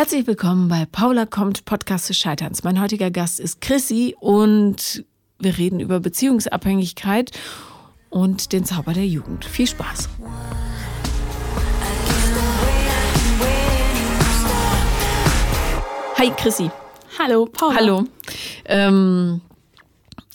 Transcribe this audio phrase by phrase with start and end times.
[0.00, 2.64] Herzlich willkommen bei Paula kommt, Podcast des Scheiterns.
[2.64, 5.04] Mein heutiger Gast ist Chrissy und
[5.38, 7.32] wir reden über Beziehungsabhängigkeit
[8.08, 9.44] und den Zauber der Jugend.
[9.44, 10.08] Viel Spaß.
[16.16, 16.70] Hi Chrissy.
[17.18, 17.76] Hallo, Paula.
[17.76, 18.04] Hallo.
[18.64, 19.42] Ähm,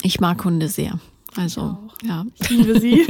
[0.00, 1.00] ich mag Hunde sehr.
[1.36, 2.24] Also, ja.
[2.40, 3.06] Ich liebe sie.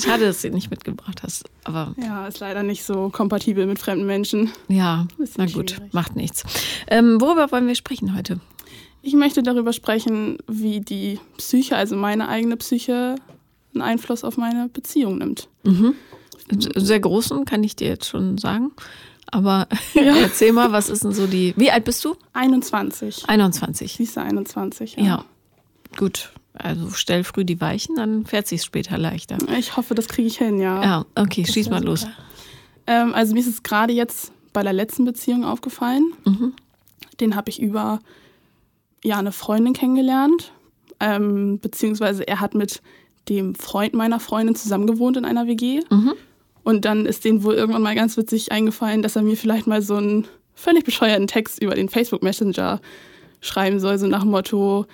[0.00, 1.44] Schade, dass du sie nicht mitgebracht hast.
[1.64, 4.50] Aber ja, ist leider nicht so kompatibel mit fremden Menschen.
[4.68, 5.06] ja,
[5.36, 5.92] na gut, schwierig.
[5.92, 6.44] macht nichts.
[6.88, 8.40] Ähm, worüber wollen wir sprechen heute?
[9.02, 13.14] Ich möchte darüber sprechen, wie die Psyche, also meine eigene Psyche,
[13.74, 15.48] einen Einfluss auf meine Beziehung nimmt.
[16.76, 18.72] Sehr großen kann ich dir jetzt schon sagen.
[19.30, 21.52] Aber erzähl mal, was ist denn so die.
[21.56, 22.16] Wie alt bist du?
[22.32, 23.28] 21.
[23.28, 23.92] 21.
[23.92, 25.04] Siehst du, 21, ja.
[25.04, 25.24] Ja.
[25.96, 26.32] Gut.
[26.58, 29.38] Also stell früh die Weichen, dann fährt sich's später leichter.
[29.58, 30.82] Ich hoffe, das kriege ich hin, ja.
[30.82, 32.06] Ja, okay, Das schieß mal los.
[32.86, 36.12] Ähm, also mir ist es gerade jetzt bei der letzten Beziehung aufgefallen.
[36.24, 36.52] Mhm.
[37.20, 38.00] Den habe ich über
[39.04, 40.52] ja, eine Freundin kennengelernt.
[41.00, 42.82] Ähm, beziehungsweise er hat mit
[43.28, 45.82] dem Freund meiner Freundin zusammen gewohnt in einer WG.
[45.90, 46.14] Mhm.
[46.64, 49.80] Und dann ist denen wohl irgendwann mal ganz witzig eingefallen, dass er mir vielleicht mal
[49.80, 52.80] so einen völlig bescheuerten Text über den Facebook Messenger
[53.40, 54.86] schreiben soll, so nach dem Motto,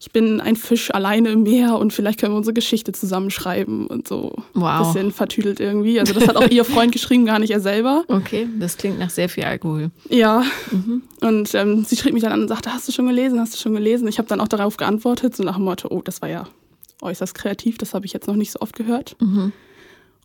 [0.00, 4.06] ich bin ein Fisch alleine im Meer und vielleicht können wir unsere Geschichte zusammenschreiben und
[4.06, 4.32] so.
[4.54, 4.86] Wow.
[4.86, 5.98] Bisschen vertüdelt irgendwie.
[5.98, 8.04] Also das hat auch ihr Freund geschrieben, gar nicht er selber.
[8.06, 9.90] Okay, das klingt nach sehr viel Alkohol.
[10.08, 10.44] Ja.
[11.20, 13.58] Und ähm, sie schrieb mich dann an und sagte, hast du schon gelesen, hast du
[13.58, 14.06] schon gelesen?
[14.06, 16.46] Ich habe dann auch darauf geantwortet, so nach dem Motto, oh, das war ja
[17.02, 19.16] äußerst kreativ, das habe ich jetzt noch nicht so oft gehört.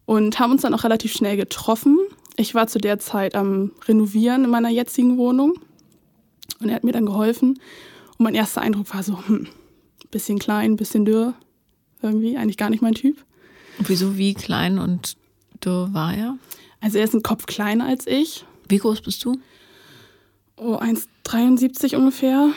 [0.06, 1.98] Und haben uns dann auch relativ schnell getroffen.
[2.36, 5.54] Ich war zu der Zeit am Renovieren in meiner jetzigen Wohnung
[6.60, 7.60] und er hat mir dann geholfen.
[8.18, 9.48] Und mein erster Eindruck war so, hm,
[10.14, 11.34] bisschen klein, bisschen dürr,
[12.02, 13.18] irgendwie, eigentlich gar nicht mein Typ.
[13.80, 15.16] Wieso, wie klein und
[15.62, 16.38] du war er?
[16.80, 19.38] Also er ist ein Kopf kleiner als ich, Wie groß bist du?
[20.58, 22.50] oh, 1,73 ungefähr.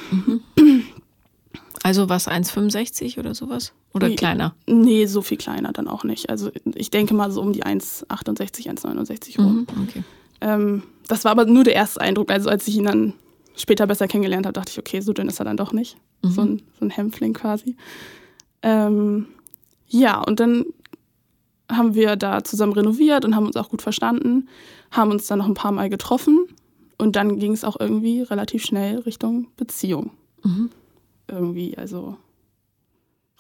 [1.83, 3.73] Also was, 1,65 oder sowas?
[3.95, 4.17] Oder Nee.
[4.17, 4.55] kleiner?
[4.67, 6.29] Nee, so viel kleiner dann auch nicht.
[6.29, 9.67] Also ich denke mal so um die 1,68, 1,69 rum.
[9.71, 10.05] Mhm, okay.
[10.41, 12.31] Ähm, das war aber nur der erste Eindruck.
[12.31, 13.13] Also als ich ihn dann
[13.57, 15.97] später besser kennengelernt habe, dachte ich, okay, so dünn ist er dann doch nicht.
[16.23, 17.77] So, ein, so ein Hämpfling quasi.
[18.63, 19.27] Ähm,
[19.87, 20.65] ja, und dann
[21.71, 24.49] haben wir da zusammen renoviert und haben uns auch gut verstanden,
[24.91, 26.47] haben uns dann noch ein paar Mal getroffen
[26.99, 30.11] und dann ging es auch irgendwie relativ schnell Richtung Beziehung.
[31.29, 32.17] Irgendwie, also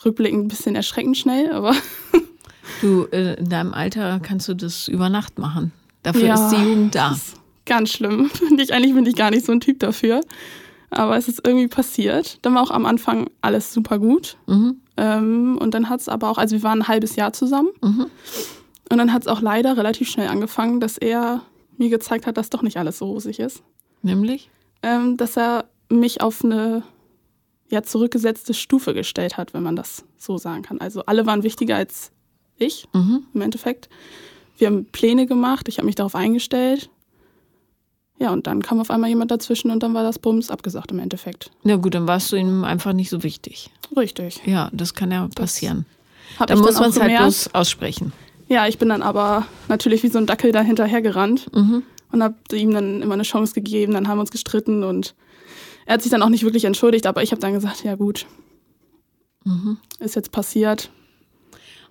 [0.04, 1.74] rückblickend ein bisschen erschreckend schnell, aber
[2.80, 5.72] Du, äh, in deinem Alter kannst du das über Nacht machen.
[6.02, 7.16] Dafür Ja, ist die Jugend da.
[7.64, 8.28] Ganz schlimm.
[8.32, 10.20] Finde ich, eigentlich bin ich gar nicht so ein Typ dafür.
[10.90, 12.38] Aber es ist irgendwie passiert.
[12.42, 14.36] Dann war auch am Anfang alles super gut.
[14.46, 14.80] Mhm.
[14.96, 17.68] Ähm, und dann hat es aber auch, also wir waren ein halbes Jahr zusammen.
[17.82, 18.06] Mhm.
[18.90, 21.42] Und dann hat es auch leider relativ schnell angefangen, dass er
[21.76, 23.62] mir gezeigt hat, dass doch nicht alles so rosig ist.
[24.02, 24.48] Nämlich?
[24.82, 26.82] Ähm, dass er mich auf eine
[27.68, 30.80] ja, zurückgesetzte Stufe gestellt hat, wenn man das so sagen kann.
[30.80, 32.12] Also alle waren wichtiger als
[32.58, 33.24] ich Mhm.
[33.34, 33.88] im Endeffekt.
[34.56, 36.88] Wir haben Pläne gemacht, ich habe mich darauf eingestellt.
[38.18, 40.98] Ja, und dann kam auf einmal jemand dazwischen und dann war das Bums abgesagt im
[41.00, 41.50] Endeffekt.
[41.64, 43.70] Na gut, dann warst du ihm einfach nicht so wichtig.
[43.96, 44.40] Richtig.
[44.46, 45.84] Ja, das kann ja passieren.
[46.38, 48.12] Hab Da ich muss dann man es halt bloß aussprechen.
[48.48, 51.82] Ja, ich bin dann aber natürlich wie so ein Dackel da hinterher gerannt Mhm.
[52.12, 53.92] und habe ihm dann immer eine Chance gegeben.
[53.92, 55.14] Dann haben wir uns gestritten und
[55.84, 58.26] er hat sich dann auch nicht wirklich entschuldigt, aber ich habe dann gesagt, ja gut,
[59.44, 59.76] Mhm.
[60.00, 60.90] ist jetzt passiert.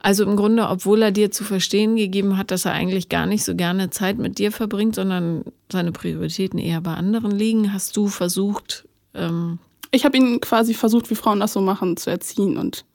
[0.06, 3.44] Also im Grunde, obwohl er dir zu verstehen gegeben hat, dass er eigentlich gar nicht
[3.44, 8.08] so gerne Zeit mit dir verbringt, sondern seine Prioritäten eher bei anderen liegen, hast du
[8.08, 8.86] versucht,
[9.16, 9.58] ähm,
[9.90, 12.86] Ich habe ihn quasi versucht, wie Frauen das so machen, zu erziehen und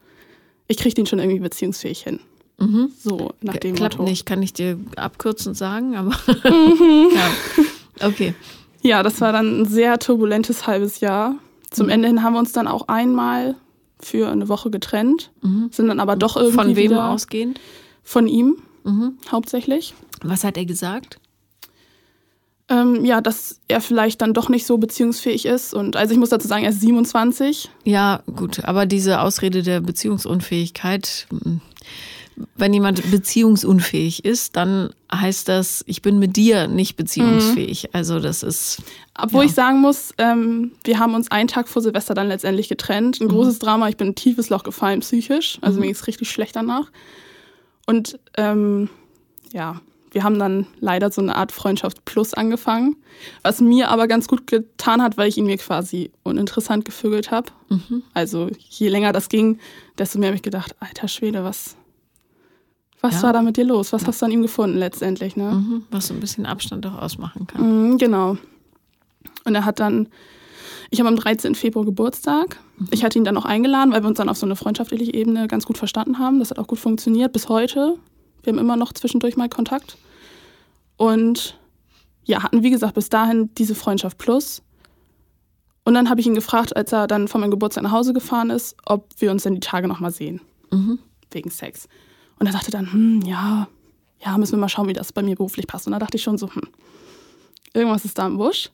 [0.68, 2.20] ich kriege ihn schon irgendwie beziehungsfähig hin.
[2.58, 2.92] mhm.
[2.96, 4.08] So nach dem klappt Motto.
[4.08, 6.10] nicht, kann ich dir abkürzend sagen, aber
[6.44, 7.08] Mhm.
[7.12, 8.06] ja.
[8.06, 8.34] Okay.
[8.82, 11.34] Ja, das war dann ein sehr turbulentes halbes Jahr.
[11.72, 11.92] Zum Mhm.
[11.92, 13.56] Ende hin haben wir uns dann auch einmal
[14.02, 15.30] für eine Woche getrennt,
[15.70, 16.66] sind dann aber doch irgendwie Mhm.
[16.68, 17.60] Von wem ausgehend?
[18.02, 19.18] von ihm Mhm.
[19.30, 19.94] hauptsächlich.
[20.22, 21.18] Was hat er gesagt?
[22.68, 25.74] Ähm, ja, dass er vielleicht dann doch nicht so beziehungsfähig ist.
[25.74, 27.68] Und also ich muss dazu sagen, er ist 27.
[27.84, 31.60] Ja, gut, aber diese Ausrede der Beziehungsunfähigkeit, mh,
[32.56, 37.94] wenn jemand beziehungsunfähig ist, dann heißt das, ich bin mit dir nicht beziehungsfähig.
[37.94, 38.82] Also das ist,
[39.18, 39.48] Obwohl Ja.
[39.48, 43.20] ich sagen muss, ähm, wir haben uns einen Tag vor Silvester dann letztendlich getrennt.
[43.20, 45.58] Ein großes Drama, ich bin in ein tiefes Loch gefallen psychisch.
[45.60, 46.90] Also mir ging es richtig schlecht danach.
[47.86, 48.88] Und ähm,
[49.52, 49.80] ja,
[50.12, 52.96] wir haben dann leider so eine Art Freundschaft plus angefangen,
[53.42, 57.52] was mir aber ganz gut getan hat, weil ich ihn mir quasi uninteressant gefügelt habe.
[58.12, 59.58] Also je länger das ging,
[59.98, 61.76] desto mehr habe ich gedacht, alter Schwede, was,
[63.00, 63.22] was Ja.
[63.24, 63.92] war da mit dir los?
[63.92, 65.36] Was hast du an ihm gefunden letztendlich?
[65.36, 65.50] Ne?
[65.52, 67.90] mhm, was so ein bisschen Abstand auch ausmachen kann.
[67.92, 68.36] Mhm, genau.
[69.44, 70.08] Und er hat dann,
[70.90, 71.54] ich habe am 13.
[71.54, 72.58] Februar Geburtstag.
[72.90, 75.48] Ich hatte ihn dann auch eingeladen, weil wir uns dann auf so eine freundschaftliche Ebene
[75.48, 76.38] ganz gut verstanden haben.
[76.38, 77.96] Das hat auch gut funktioniert bis heute.
[78.42, 79.96] Wir haben immer noch zwischendurch mal Kontakt.
[80.96, 81.58] Und
[82.24, 84.62] ja, hatten wie gesagt bis dahin diese Freundschaft plus.
[85.84, 88.50] Und dann habe ich ihn gefragt, als er dann von meinem Geburtstag nach Hause gefahren
[88.50, 90.40] ist, ob wir uns denn die Tage nochmal sehen.
[90.70, 90.98] Mhm.
[91.30, 91.88] Wegen Sex.
[92.40, 93.68] Und er sagte dann, hm, ja,
[94.24, 95.86] ja, müssen wir mal schauen, wie das bei mir beruflich passt.
[95.86, 96.62] Und da dachte ich schon so, hm,
[97.72, 98.70] irgendwas ist da im Busch.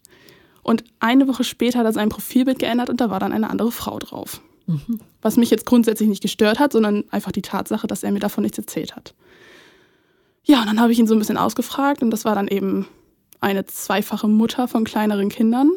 [0.62, 3.70] Und eine Woche später hat er sein Profilbild geändert und da war dann eine andere
[3.70, 4.40] Frau drauf.
[4.66, 5.00] Mhm.
[5.20, 8.42] Was mich jetzt grundsätzlich nicht gestört hat, sondern einfach die Tatsache, dass er mir davon
[8.42, 9.14] nichts erzählt hat.
[10.44, 12.86] Ja, und dann habe ich ihn so ein bisschen ausgefragt und das war dann eben
[13.40, 15.70] eine zweifache Mutter von kleineren Kindern,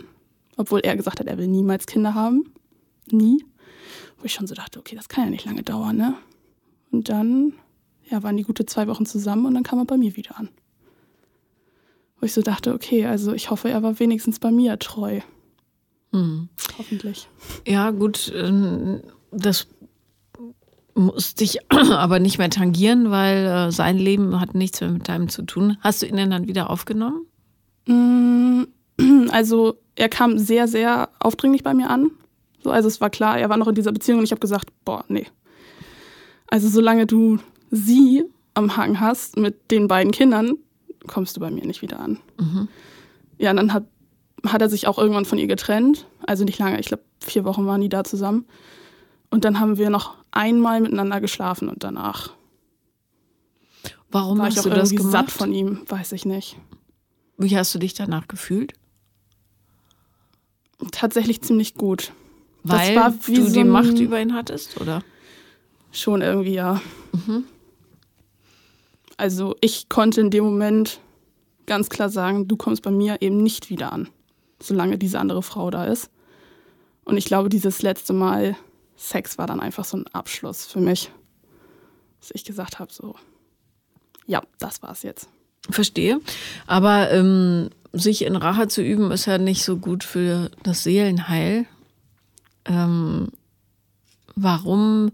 [0.58, 2.52] obwohl er gesagt hat, er will niemals Kinder haben.
[3.12, 3.44] Nie.
[4.18, 6.16] Wo ich schon so dachte, okay, das kann ja nicht lange dauern, ne?
[6.92, 7.54] Und dann
[8.10, 10.50] ja, waren die gute zwei Wochen zusammen und dann kam er bei mir wieder an.
[12.20, 15.22] Wo ich so dachte, okay, also ich hoffe, er war wenigstens bei mir treu.
[16.12, 16.50] Mhm.
[16.78, 17.30] Hoffentlich.
[17.68, 19.02] Ja, gut, ähm,
[19.32, 19.68] das
[20.96, 25.30] muss dich aber nicht mehr tangieren, weil äh, sein Leben hat nichts mehr mit deinem
[25.30, 25.78] zu tun.
[25.82, 27.26] Hast du ihn denn dann wieder aufgenommen?
[27.88, 28.64] Mm,
[29.32, 32.12] Also er kam sehr, sehr aufdringlich bei mir an.
[32.64, 34.70] So, also es war klar, er war noch in dieser Beziehung und ich habe gesagt,
[34.84, 35.28] boah, nee.
[36.48, 37.40] Also solange du
[37.72, 38.24] sie
[38.54, 40.54] am Haken hast mit den beiden Kindern,
[41.08, 42.20] kommst du bei mir nicht wieder an.
[43.38, 43.86] Ja, und dann hat,
[44.46, 46.08] hat er sich auch irgendwann von ihr getrennt.
[46.26, 48.46] Also nicht lange, ich glaube vier Wochen waren die da zusammen.
[49.30, 52.32] Und dann haben wir noch einmal miteinander geschlafen und danach
[54.12, 55.12] Warum war hast ich auch du das irgendwie gemacht?
[55.30, 56.58] satt von ihm, weiß ich nicht.
[57.38, 58.74] Wie hast du dich danach gefühlt?
[60.92, 62.12] Tatsächlich ziemlich gut.
[62.64, 65.04] Das Weil du so die Macht über ihn hattest, oder?
[65.92, 66.82] Schon irgendwie, ja.
[69.20, 71.02] Also ich konnte in dem Moment
[71.66, 74.08] ganz klar sagen, du kommst bei mir eben nicht wieder an,
[74.62, 76.10] solange diese andere Frau da ist.
[77.04, 78.56] Und ich glaube, dieses letzte Mal
[78.96, 81.12] Sex war dann einfach so ein Abschluss für mich.
[82.22, 83.16] Dass ich gesagt habe, so,
[84.26, 85.28] ja, das war's jetzt.
[85.70, 86.22] Verstehe.
[86.66, 91.66] Aber ähm, sich in Rache zu üben, ist ja nicht so gut für das Seelenheil.
[92.64, 93.34] Ähm,
[94.36, 95.12] warum,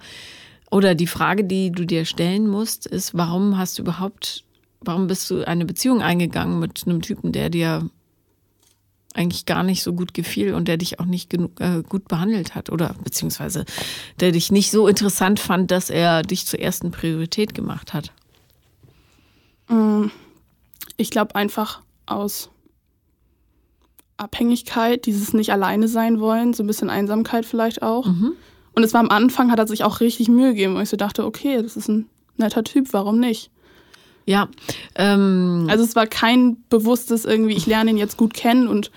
[0.71, 4.43] oder die Frage, die du dir stellen musst, ist, warum hast du überhaupt,
[4.81, 7.89] warum bist du eine Beziehung eingegangen mit einem Typen, der dir
[9.13, 12.53] eigentlich gar nicht so gut gefiel und der dich auch nicht genug, äh, gut behandelt
[12.53, 13.63] hat oder beziehungsweise
[14.19, 18.11] der dich nicht so interessant fand, dass er dich zur ersten Priorität gemacht hat.
[19.69, 20.07] Mm,
[20.97, 22.49] Ich glaube einfach aus
[24.17, 28.05] Abhängigkeit, dieses nicht alleine sein wollen, so ein bisschen Einsamkeit vielleicht auch.
[28.75, 30.97] Und es war am Anfang, hat er sich auch richtig Mühe gegeben, wo ich so
[30.97, 32.07] dachte, okay, das ist ein
[32.37, 33.49] netter Typ, warum nicht?
[34.25, 34.49] Ja,
[34.95, 38.91] ähm, Also es war kein bewusstes irgendwie, ich lerne ihn jetzt gut kennen und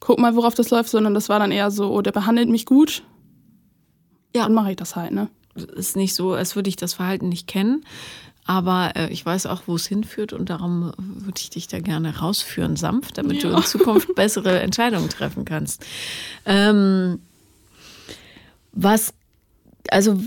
[0.00, 2.66] guck mal, worauf das läuft, sondern das war dann eher so, oh, der behandelt mich
[2.66, 3.02] gut.
[4.36, 4.42] Ja.
[4.44, 5.28] Dann mache ich das halt, ne?
[5.76, 7.84] ist nicht so, als würde ich das Verhalten nicht kennen.
[8.44, 12.18] Aber äh, ich weiß auch, wo es hinführt und darum würde ich dich da gerne
[12.18, 13.56] rausführen, sanft, damit du Ja.
[13.58, 15.86] in Zukunft bessere Entscheidungen treffen kannst.
[16.44, 17.20] Ähm,
[18.74, 19.14] was,
[19.90, 20.20] also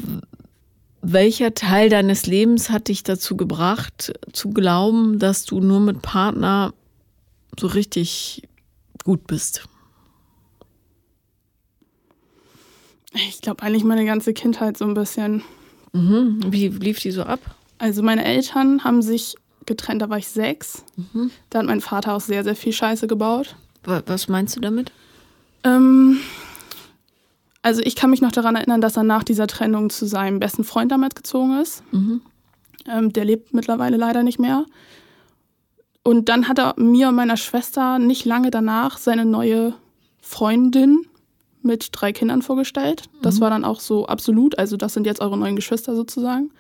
[1.02, 6.74] welcher Teil deines Lebens hat dich dazu gebracht, zu glauben, dass du nur mit Partner
[7.60, 8.48] so richtig
[9.04, 9.68] gut bist?
[13.14, 15.44] Ich glaube eigentlich meine ganze Kindheit so ein bisschen.
[15.94, 16.40] Mhm.
[16.48, 17.40] Wie lief die so ab?
[17.80, 19.36] Also meine Eltern haben sich
[19.66, 20.84] getrennt, da war ich sechs.
[21.50, 23.56] Da hat mein Vater auch sehr, sehr viel Scheiße gebaut.
[23.84, 24.92] Wa- Was meinst du damit?
[25.64, 26.20] Ähm,
[27.68, 30.64] also ich kann mich noch daran erinnern, dass er nach dieser Trennung zu seinem besten
[30.64, 31.84] Freund damals gezogen ist.
[31.92, 32.22] Mhm.
[32.88, 34.66] Ähm, der lebt mittlerweile leider nicht mehr.
[36.02, 39.74] Und dann hat er mir und meiner Schwester nicht lange danach seine neue
[40.22, 41.08] Freundin
[41.62, 43.10] mit drei Kindern vorgestellt.
[43.12, 43.22] Mhm.
[43.24, 44.58] Das war dann auch so absolut.
[44.58, 46.52] Also das sind jetzt eure neuen Geschwister sozusagen.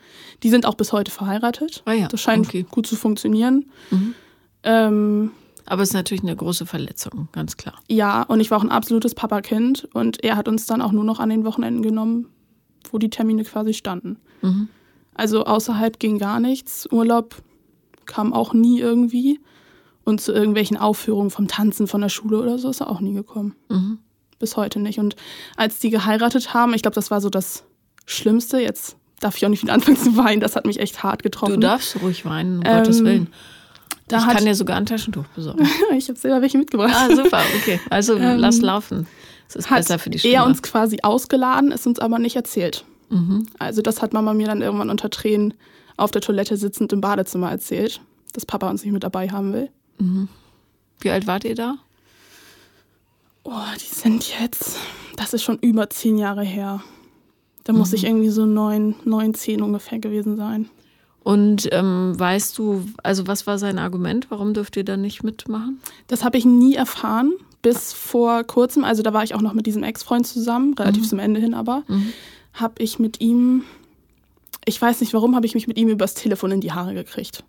[0.44, 1.84] Die sind auch bis heute verheiratet.
[1.86, 2.66] Ah ja, das scheint okay.
[2.70, 3.72] gut zu funktionieren.
[3.92, 4.14] Mhm.
[4.64, 5.32] Ähm,
[5.70, 7.76] Aber es ist natürlich eine große Verletzung, ganz klar.
[7.90, 9.88] ja, und ich war auch ein absolutes Papakind.
[9.94, 12.28] Und er hat uns dann auch nur noch an den Wochenenden genommen,
[12.92, 14.18] wo die Termine quasi standen.
[14.42, 14.70] Mhm.
[15.14, 16.88] Also außerhalb ging gar nichts.
[16.92, 17.36] Urlaub
[18.06, 19.40] kam auch nie irgendwie.
[20.06, 23.14] Und zu irgendwelchen Aufführungen vom Tanzen von der Schule oder so ist er auch nie
[23.14, 23.56] gekommen.
[23.70, 24.00] Mhm.
[24.40, 25.00] Bis heute nicht.
[25.00, 25.18] Und
[25.58, 27.66] als die geheiratet haben, ich glaube, das war so das
[28.06, 28.60] Schlimmste.
[28.62, 30.40] Jetzt darf ich auch nicht wieder anfangen zu weinen.
[30.40, 31.56] Das hat mich echt hart getroffen.
[31.56, 33.28] Du darfst ruhig weinen, um Ähm, Gottes Willen.
[34.08, 35.68] Da ich hat, kann dir sogar ein Taschentuch besorgen.
[35.98, 36.94] ich habe selber welche mitgebracht.
[36.96, 37.80] ah, super, okay.
[37.90, 39.08] Also Ähm, lass laufen.
[39.50, 40.36] Es ist besser für die Stimme.
[40.36, 42.84] er uns quasi ausgeladen, ist uns aber nicht erzählt.
[43.10, 43.48] mhm.
[43.60, 45.54] Also das hat Mama mir dann irgendwann unter Tränen
[45.96, 48.02] auf der Toilette sitzend im Badezimmer erzählt,
[48.34, 49.70] dass Papa uns nicht mit dabei haben will.
[51.00, 51.76] Wie alt wart ihr da?
[53.44, 54.78] Oh, die sind jetzt,
[55.16, 56.84] das ist schon über zehn Jahre her.
[57.64, 60.70] Da muss ich irgendwie so neun, neun, zehn ungefähr gewesen sein.
[61.28, 64.28] Und ähm, weißt du, also was war sein Argument?
[64.30, 65.82] Warum dürft ihr da nicht mitmachen?
[66.08, 68.86] Das habe ich nie erfahren, bis vor kurzem.
[68.86, 71.84] Also da war ich auch noch mit diesem Ex-Freund zusammen, relativ zum Ende hin aber.
[72.54, 73.66] Habe ich mit ihm,
[74.64, 77.44] ich weiß nicht warum, habe ich mich mit ihm übers Telefon in die Haare gekriegt.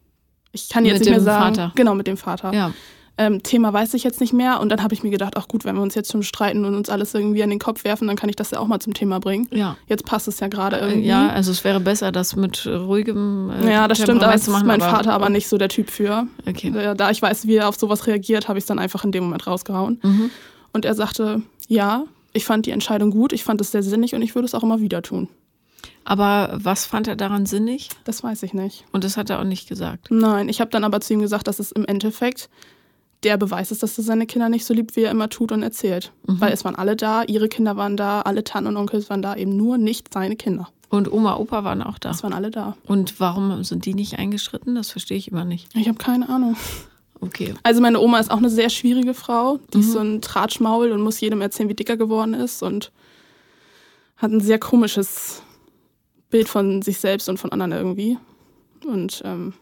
[0.50, 1.54] Ich kann jetzt Mit nicht mehr sagen.
[1.54, 1.72] Vater?
[1.76, 2.52] Genau, mit dem Vater.
[2.52, 2.74] Ja.
[3.18, 4.60] Ähm, Thema weiß ich jetzt nicht mehr.
[4.60, 6.74] Und dann habe ich mir gedacht, ach gut, wenn wir uns jetzt schon streiten und
[6.76, 8.94] uns alles irgendwie an den Kopf werfen, dann kann ich das ja auch mal zum
[8.94, 9.48] Thema bringen.
[9.50, 9.76] Ja.
[9.88, 11.08] Jetzt passt es ja gerade Äh, irgendwie.
[11.08, 14.66] Ja, also es wäre besser, das mit ruhigem äh, Ja, das stimmt, da ist machen,
[14.66, 16.26] mein Vater aber nicht so der Typ für.
[16.48, 16.68] Okay.
[16.68, 19.12] Äh, Da ich weiß, wie er auf sowas reagiert, habe ich es dann einfach in
[19.12, 19.98] dem Moment rausgehauen.
[20.02, 20.30] Mhm.
[20.72, 24.22] Und er sagte, ja, ich fand die Entscheidung gut, ich fand es sehr sinnig und
[24.22, 25.28] ich würde es auch immer wieder tun.
[26.04, 27.88] Aber was fand er daran sinnig?
[28.04, 28.84] Das weiß ich nicht.
[28.92, 30.06] Und das hat er auch nicht gesagt.
[30.10, 32.48] Nein, ich habe dann aber zu ihm gesagt, dass es im Endeffekt
[33.24, 35.62] der Beweis ist, dass er seine Kinder nicht so liebt, wie er immer tut und
[35.62, 36.12] erzählt.
[36.26, 36.40] Mhm.
[36.40, 39.34] Weil es waren alle da, ihre Kinder waren da, alle Tanten und Onkels waren da,
[39.36, 40.68] eben nur nicht seine Kinder.
[40.90, 42.10] Und Oma, Opa waren auch da.
[42.10, 42.76] Es waren alle da.
[42.86, 44.74] Und warum sind die nicht eingeschritten?
[44.74, 45.68] Das verstehe ich immer nicht.
[45.76, 46.56] Ich habe keine Ahnung.
[47.20, 47.54] Okay.
[47.64, 49.58] Also meine Oma ist auch eine sehr schwierige Frau.
[49.74, 49.82] Die Mhm.
[49.82, 52.92] ist so ein Tratschmaul und muss jedem erzählen, wie dicker geworden ist und
[54.16, 55.42] hat ein sehr komisches
[56.30, 58.16] Bild von sich selbst und von anderen irgendwie.
[58.86, 59.52] Und ähm,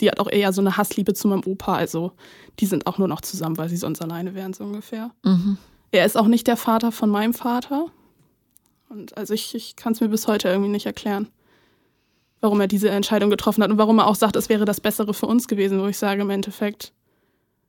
[0.00, 1.74] die hat auch eher so eine Hassliebe zu meinem Opa.
[1.74, 2.12] Also
[2.60, 5.10] die sind auch nur noch zusammen, weil sie sonst alleine wären, so ungefähr.
[5.24, 5.58] Mhm.
[5.92, 7.86] Er ist auch nicht der Vater von meinem Vater.
[8.88, 11.28] Und also ich, ich kann es mir bis heute irgendwie nicht erklären,
[12.40, 15.14] warum er diese Entscheidung getroffen hat und warum er auch sagt, es wäre das Bessere
[15.14, 16.92] für uns gewesen, wo ich sage, im Endeffekt,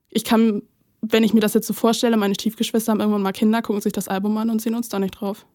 [0.09, 0.61] ich kann,
[1.01, 3.93] wenn ich mir das jetzt so vorstelle, meine Stiefgeschwister haben irgendwann mal Kinder, gucken sich
[3.93, 5.45] das Album an und sehen uns da nicht drauf.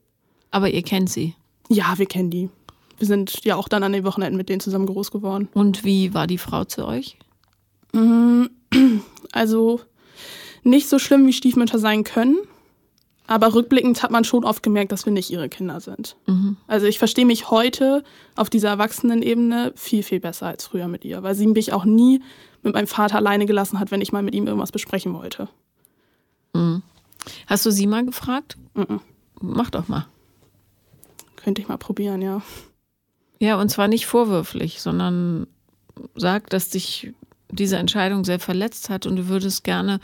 [0.51, 1.35] Aber ihr kennt sie.
[1.69, 2.51] Ja, wir kennen die.
[3.03, 5.49] Wir sind ja auch dann an den Wochenenden mit denen zusammen groß geworden.
[5.55, 7.17] Und wie war die Frau zu euch?
[7.93, 8.45] Mm,
[9.33, 9.81] Also
[10.63, 12.37] nicht so schlimm, wie Stiefmütter sein können.
[13.27, 16.15] Aber rückblickend hat man schon oft gemerkt, dass wir nicht ihre Kinder sind.
[16.29, 16.59] Mhm.
[16.69, 18.05] Also ich verstehe mich heute
[18.37, 22.23] auf dieser Erwachsenenebene viel, viel besser als früher mit ihr, weil sie mich auch nie
[22.63, 25.49] mit meinem Vater alleine gelassen hat, wenn ich mal mit ihm irgendwas besprechen wollte.
[27.49, 28.59] Hast du sie mal gefragt?
[28.75, 29.01] Mhm.
[29.41, 30.07] Mach doch mal.
[31.35, 32.43] Könnte ich mal probieren, ja.
[33.43, 35.49] Ja, und zwar nicht vorwürflich, sondern
[36.15, 37.13] sag, dass dich
[37.51, 39.99] diese Entscheidung sehr verletzt hat und du würdest gerne,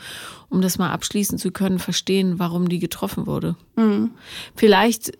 [0.49, 3.55] um das mal abschließen zu können, verstehen, warum die getroffen wurde.
[3.77, 4.11] Mhm.
[4.57, 5.17] Vielleicht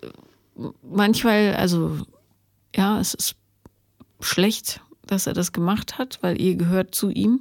[0.84, 1.98] manchmal, also
[2.76, 3.36] ja, es ist
[4.20, 7.40] schlecht, dass er das gemacht hat, weil ihr gehört zu ihm.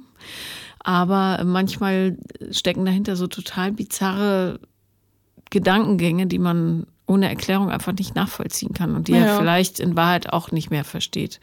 [0.79, 2.17] Aber manchmal
[2.51, 4.61] stecken dahinter so total bizarre
[5.49, 9.37] Gedankengänge, die man ohne Erklärung einfach nicht nachvollziehen kann und die er Ja.
[9.39, 11.39] vielleicht in Wahrheit auch nicht mehr versteht.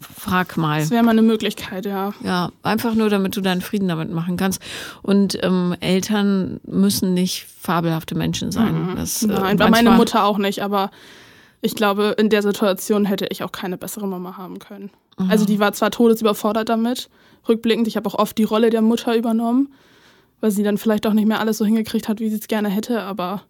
[0.00, 0.80] Frag mal.
[0.80, 2.14] Das wäre mal eine Möglichkeit, ja.
[2.24, 4.62] Ja, einfach nur, damit du deinen Frieden damit machen kannst.
[5.02, 8.94] Und ähm, Eltern müssen nicht fabelhafte Menschen sein.
[8.96, 10.90] Das, äh, Nein, war meine Mutter auch nicht, aber
[11.60, 14.90] ich glaube, in der Situation hätte ich auch keine bessere Mama haben können.
[15.28, 17.10] Also die war zwar todesüberfordert damit,
[17.46, 19.68] rückblickend, ich habe auch oft die Rolle der Mutter übernommen,
[20.40, 22.70] weil sie dann vielleicht auch nicht mehr alles so hingekriegt hat, wie sie es gerne
[22.70, 23.42] hätte, aber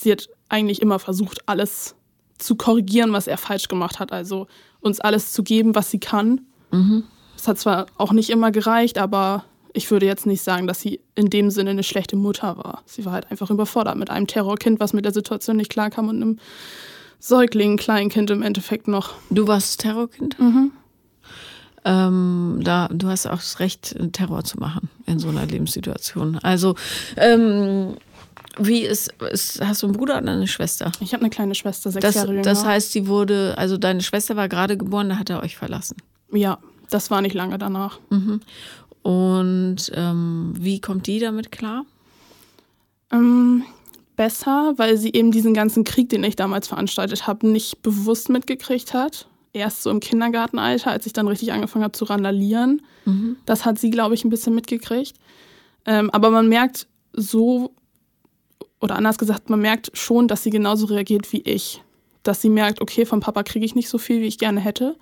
[0.00, 1.94] sie hat eigentlich immer versucht, alles
[2.38, 4.12] zu korrigieren, was er falsch gemacht hat.
[4.12, 4.46] Also
[4.80, 6.42] uns alles zu geben, was sie kann.
[7.36, 11.00] Es hat zwar auch nicht immer gereicht, aber ich würde jetzt nicht sagen, dass sie
[11.14, 12.82] in dem Sinne eine schlechte Mutter war.
[12.86, 16.16] Sie war halt einfach überfordert mit einem Terrorkind, was mit der Situation nicht klarkam und
[16.16, 16.38] einem
[17.18, 19.14] Säugling, Kleinkind im Endeffekt noch.
[19.28, 20.38] Du warst Terrorkind?
[20.38, 20.72] Mhm.
[21.84, 26.38] Ähm, da, du hast auch das Recht, Terror zu machen in so einer Lebenssituation.
[26.42, 26.74] Also,
[27.16, 27.96] ähm,
[28.58, 30.90] wie ist, ist, hast du einen Bruder oder eine Schwester?
[31.00, 32.42] Ich habe eine kleine Schwester, sechs Das, Jahre jünger.
[32.42, 35.96] das heißt, sie wurde, also deine Schwester war gerade geboren, da hat er euch verlassen.
[36.32, 36.58] ja,
[36.90, 38.00] das war nicht lange danach.
[39.02, 41.84] Und ähm, wie kommt die damit klar?
[43.12, 43.64] Ähm,
[44.16, 48.92] besser, weil sie eben diesen ganzen Krieg, den ich damals veranstaltet habe, nicht bewusst mitgekriegt
[48.92, 49.26] hat.
[49.52, 52.82] Erst so im Kindergartenalter, als ich dann richtig angefangen habe zu randalieren.
[53.46, 55.16] Das hat sie, glaube ich, ein bisschen mitgekriegt.
[55.86, 57.72] Ähm, aber man merkt so,
[58.80, 61.82] oder anders gesagt, man merkt schon, dass sie genauso reagiert wie ich.
[62.22, 64.96] Dass sie merkt, okay, vom Papa kriege ich nicht so viel, wie ich gerne hätte.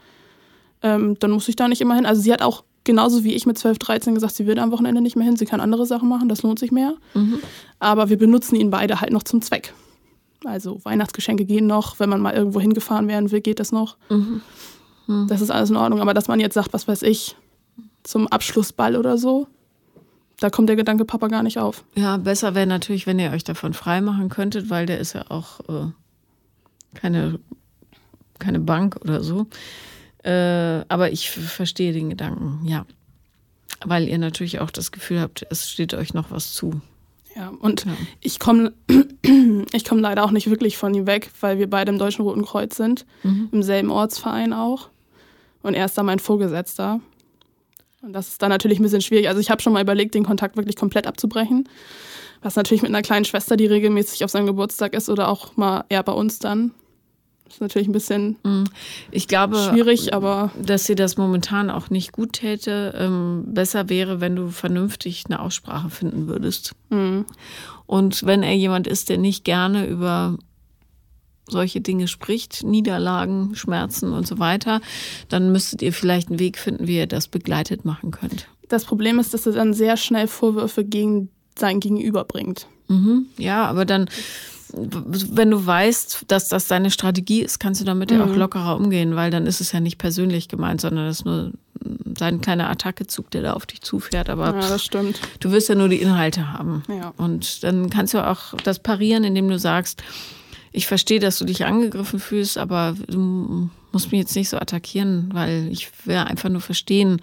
[0.82, 2.06] Ähm, dann muss ich da nicht immer hin.
[2.06, 4.70] Also sie hat auch genauso wie ich mit 12, 13 gesagt, sie will da am
[4.72, 5.36] Wochenende nicht mehr hin.
[5.36, 6.94] Sie kann andere Sachen machen, das lohnt sich mehr.
[7.78, 9.74] Aber wir benutzen ihn beide halt noch zum Zweck.
[10.44, 13.96] Also Weihnachtsgeschenke gehen noch, wenn man mal irgendwo hingefahren werden will, geht das noch.
[15.28, 16.00] Das ist alles in Ordnung.
[16.00, 17.36] Aber dass man jetzt sagt, was weiß ich,
[18.04, 19.48] zum Abschlussball oder so,
[20.40, 21.84] da kommt der Gedanke Papa gar nicht auf.
[21.94, 25.60] Ja, besser wäre natürlich, wenn ihr euch davon freimachen könntet, weil der ist ja auch
[25.68, 25.90] äh,
[26.94, 27.40] keine,
[28.38, 29.46] keine Bank oder so.
[30.22, 32.86] Äh, aber ich verstehe den Gedanken, ja.
[33.84, 36.80] Weil ihr natürlich auch das Gefühl habt, es steht euch noch was zu.
[37.36, 37.92] Ja, und ja.
[38.20, 38.72] ich komme
[39.72, 42.44] ich komm leider auch nicht wirklich von ihm weg, weil wir beide im Deutschen Roten
[42.44, 43.48] Kreuz sind, mhm.
[43.52, 44.88] im selben Ortsverein auch.
[45.62, 47.00] Und er ist da mein Vorgesetzter.
[48.02, 49.28] Und das ist dann natürlich ein bisschen schwierig.
[49.28, 51.68] Also ich habe schon mal überlegt, den Kontakt wirklich komplett abzubrechen.
[52.42, 55.84] Was natürlich mit einer kleinen Schwester, die regelmäßig auf seinem Geburtstag ist oder auch mal
[55.88, 56.72] eher bei uns dann.
[57.48, 58.64] Ist natürlich ein bisschen mhm.
[59.10, 60.52] ich glaube, schwierig, aber.
[60.60, 62.94] Dass sie das momentan auch nicht gut täte.
[62.96, 66.74] Ähm, besser wäre, wenn du vernünftig eine Aussprache finden würdest.
[66.90, 67.24] Mhm.
[67.86, 70.36] Und wenn er jemand ist, der nicht gerne über
[71.48, 74.80] solche Dinge spricht, Niederlagen, Schmerzen und so weiter,
[75.28, 78.48] dann müsstet ihr vielleicht einen Weg finden, wie ihr das begleitet machen könnt.
[78.68, 82.66] Das Problem ist, dass er dann sehr schnell Vorwürfe gegen sein Gegenüber bringt.
[82.88, 83.26] Mhm.
[83.36, 84.08] Ja, aber dann
[84.70, 88.18] wenn du weißt, dass das deine Strategie ist, kannst du damit mhm.
[88.18, 88.38] ja auch mhm.
[88.38, 91.52] lockerer umgehen, weil dann ist es ja nicht persönlich gemeint, sondern das ist nur
[92.18, 94.28] sein kleiner Attackezug, der da auf dich zufährt.
[94.28, 95.20] Aber ja, das stimmt.
[95.40, 96.82] du wirst ja nur die Inhalte haben.
[96.88, 97.14] Ja.
[97.16, 100.02] Und dann kannst du auch das parieren, indem du sagst,
[100.78, 105.30] ich verstehe, dass du dich angegriffen fühlst, aber du musst mich jetzt nicht so attackieren,
[105.32, 107.20] weil ich will einfach nur verstehen,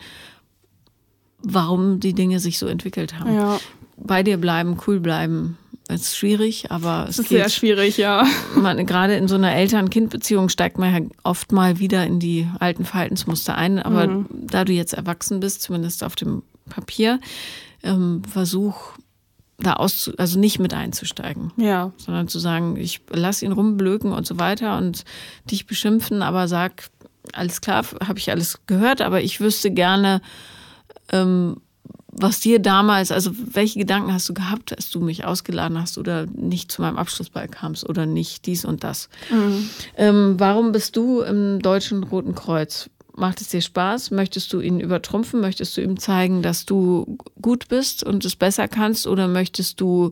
[1.41, 3.33] warum die Dinge sich so entwickelt haben.
[3.33, 3.59] Ja.
[3.95, 5.57] Bei dir bleiben, cool bleiben,
[5.87, 7.37] es ist schwierig, aber es ist geht.
[7.37, 8.27] sehr schwierig, ja.
[8.55, 12.83] Man, gerade in so einer Eltern-Kind-Beziehung steigt man ja oft mal wieder in die alten
[12.83, 13.79] Verhaltensmuster ein.
[13.79, 14.25] Aber mhm.
[14.31, 17.21] da du jetzt erwachsen bist, zumindest auf dem Papier,
[17.83, 18.97] ähm, versuch
[19.57, 21.51] da aus, also nicht mit einzusteigen.
[21.57, 21.91] Ja.
[21.97, 25.05] Sondern zu sagen, ich lass ihn rumblöken und so weiter und
[25.49, 26.89] dich beschimpfen, aber sag,
[27.33, 30.21] alles klar, habe ich alles gehört, aber ich wüsste gerne,
[31.11, 31.57] ähm,
[32.17, 36.25] was dir damals, also welche Gedanken hast du gehabt, als du mich ausgeladen hast oder
[36.27, 39.09] nicht zu meinem Abschlussball kamst oder nicht dies und das?
[39.29, 39.69] Mhm.
[39.97, 42.89] Ähm, warum bist du im Deutschen Roten Kreuz?
[43.17, 44.11] Macht es dir Spaß?
[44.11, 45.39] Möchtest du ihn übertrumpfen?
[45.39, 49.07] Möchtest du ihm zeigen, dass du gut bist und es besser kannst?
[49.07, 50.11] Oder möchtest du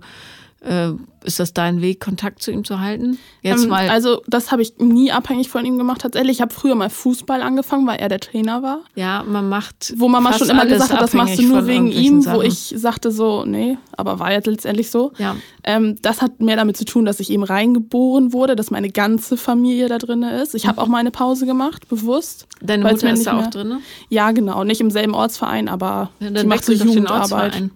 [0.63, 0.93] äh,
[1.24, 3.18] ist das dein Weg, Kontakt zu ihm zu halten?
[3.42, 3.90] Jetzt ähm, mal.
[3.90, 6.37] Also, das habe ich nie abhängig von ihm gemacht, tatsächlich.
[6.37, 8.79] Ich habe früher mal Fußball angefangen, weil er der Trainer war.
[8.96, 9.94] Ja, man macht.
[9.98, 12.37] Wo Mama schon immer gesagt hat, das machst du nur wegen ihm, Sachen.
[12.37, 15.11] wo ich sagte so, nee, aber war jetzt letztendlich so.
[15.18, 15.35] Ja.
[15.64, 19.37] Ähm, das hat mehr damit zu tun, dass ich eben reingeboren wurde, dass meine ganze
[19.37, 20.55] Familie da drin ist.
[20.55, 22.48] Ich habe auch mal eine Pause gemacht, bewusst.
[22.61, 23.79] Deine Mutter ist da auch drin?
[24.09, 24.64] Ja, genau.
[24.64, 27.70] Nicht im selben Ortsverein, aber ja, die macht so Jugendarbeit.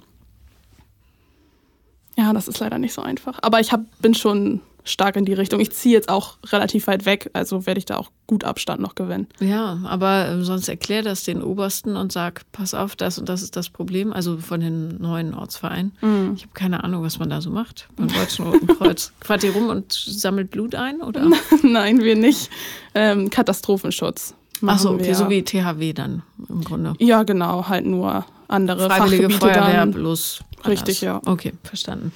[2.18, 3.40] Ja, das ist leider nicht so einfach.
[3.42, 5.60] Aber ich hab, bin schon stark in die Richtung.
[5.60, 8.96] Ich ziehe jetzt auch relativ weit weg, also werde ich da auch gut Abstand noch
[8.96, 9.28] gewinnen.
[9.40, 13.42] Ja, aber äh, sonst erklär das den Obersten und sag, pass auf, das und das
[13.42, 14.14] ist das Problem.
[14.14, 15.94] Also von den neuen Ortsvereinen.
[16.02, 16.34] Mhm.
[16.36, 19.12] Ich habe keine Ahnung, was man da so macht beim Deutschen Roten Kreuz.
[19.22, 21.30] Fahrt ihr rum und sammelt Blut ein, oder?
[21.64, 22.50] Nein, wir nicht.
[22.96, 24.34] Ähm, Katastrophenschutz.
[24.66, 25.16] Achso, okay, wir.
[25.16, 26.94] so wie THW dann im Grunde.
[26.98, 29.92] Ja, genau, halt nur andere Freiwillige Feuerwehr dann.
[29.92, 31.22] bloß Richtig, ja.
[31.26, 32.12] Okay, verstanden.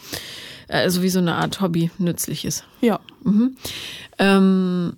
[0.68, 2.64] Also wie so eine Art Hobby nützliches.
[2.80, 3.00] Ja.
[3.24, 3.58] Mhm.
[4.18, 4.94] Ähm,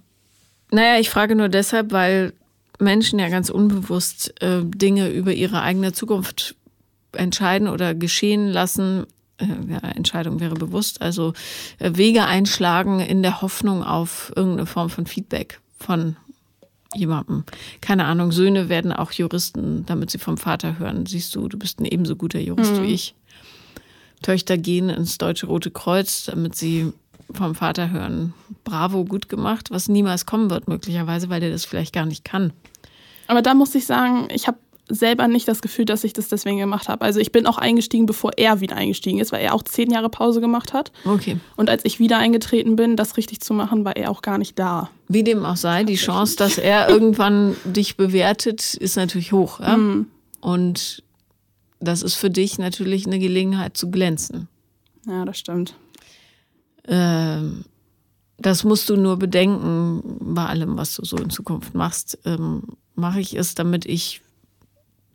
[0.71, 2.33] naja, ich frage nur deshalb, weil
[2.79, 6.55] Menschen ja ganz unbewusst äh, Dinge über ihre eigene Zukunft
[7.13, 9.05] entscheiden oder geschehen lassen.
[9.37, 11.33] Äh, ja, Entscheidung wäre bewusst, also
[11.79, 16.15] äh, Wege einschlagen in der Hoffnung auf irgendeine Form von Feedback von
[16.95, 17.43] jemandem.
[17.81, 21.05] Keine Ahnung, Söhne werden auch Juristen, damit sie vom Vater hören.
[21.05, 22.83] Siehst du, du bist ein ebenso guter Jurist mhm.
[22.83, 23.15] wie ich.
[24.21, 26.93] Töchter gehen ins Deutsche Rote Kreuz, damit sie
[27.31, 31.93] vom Vater hören, bravo, gut gemacht, was niemals kommen wird, möglicherweise, weil der das vielleicht
[31.93, 32.53] gar nicht kann.
[33.27, 34.57] Aber da muss ich sagen, ich habe
[34.89, 37.05] selber nicht das Gefühl, dass ich das deswegen gemacht habe.
[37.05, 40.09] Also ich bin auch eingestiegen, bevor er wieder eingestiegen ist, weil er auch zehn Jahre
[40.09, 40.91] Pause gemacht hat.
[41.05, 41.37] Okay.
[41.55, 44.59] Und als ich wieder eingetreten bin, das richtig zu machen, war er auch gar nicht
[44.59, 44.89] da.
[45.07, 49.59] Wie dem auch sei, die Chance, dass er irgendwann dich bewertet, ist natürlich hoch.
[49.59, 49.77] Ja?
[49.77, 50.07] Mhm.
[50.41, 51.03] Und
[51.79, 54.47] das ist für dich natürlich eine Gelegenheit zu glänzen.
[55.07, 55.75] Ja, das stimmt.
[56.87, 57.65] Ähm,
[58.37, 62.19] das musst du nur bedenken bei allem, was du so in Zukunft machst.
[62.25, 62.63] Ähm,
[62.95, 64.21] Mache ich es, damit ich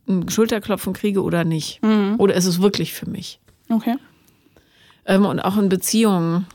[0.09, 1.83] einen Schulterklopfen kriege oder nicht?
[1.83, 2.17] Mhm.
[2.19, 3.41] Oder ist es wirklich für mich?
[3.69, 3.97] Okay.
[5.07, 6.47] Ähm, und auch in Beziehungen.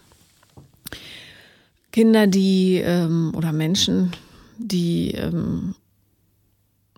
[1.91, 4.11] Kinder, die ähm, oder Menschen,
[4.57, 5.75] die ähm,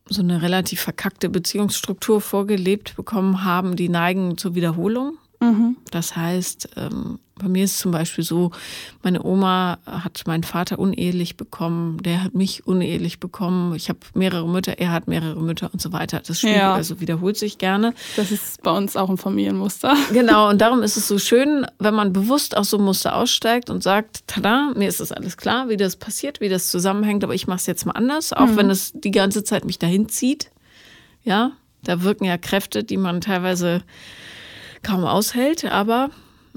[0.08, 5.18] so eine relativ verkackte Beziehungsstruktur vorgelebt bekommen haben, die neigen zur Wiederholung.
[5.52, 5.78] Mhm.
[5.92, 8.52] Das heißt, ähm, bei mir ist zum Beispiel so,
[9.04, 14.48] meine Oma hat meinen Vater unehelich bekommen, der hat mich unehelich bekommen, ich habe mehrere
[14.48, 16.22] Mütter, er hat mehrere Mütter und so weiter.
[16.26, 16.74] Das Spiel ja.
[16.74, 17.94] also wiederholt sich gerne.
[18.16, 19.96] Das ist bei uns auch ein Familienmuster.
[20.14, 23.70] Genau, und darum ist es so schön, wenn man bewusst aus so einem Muster aussteigt
[23.70, 27.34] und sagt, tada, mir ist das alles klar, wie das passiert, wie das zusammenhängt, aber
[27.34, 28.58] ich mache es jetzt mal anders, auch mhm.
[28.58, 30.52] wenn es die ganze Zeit mich dahin zieht.
[31.24, 31.52] Ja,
[31.84, 33.84] da wirken ja Kräfte, die man teilweise
[34.86, 36.10] kaum aushält, aber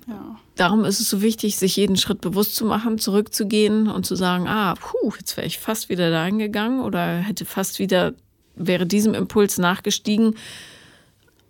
[0.06, 0.36] Ja.
[0.56, 4.46] darum ist es so wichtig, sich jeden Schritt bewusst zu machen, zurückzugehen und zu sagen,
[4.48, 8.14] ah, puh, jetzt wäre ich fast wieder dahin gegangen oder hätte fast wieder,
[8.54, 10.34] wäre diesem Impuls nachgestiegen.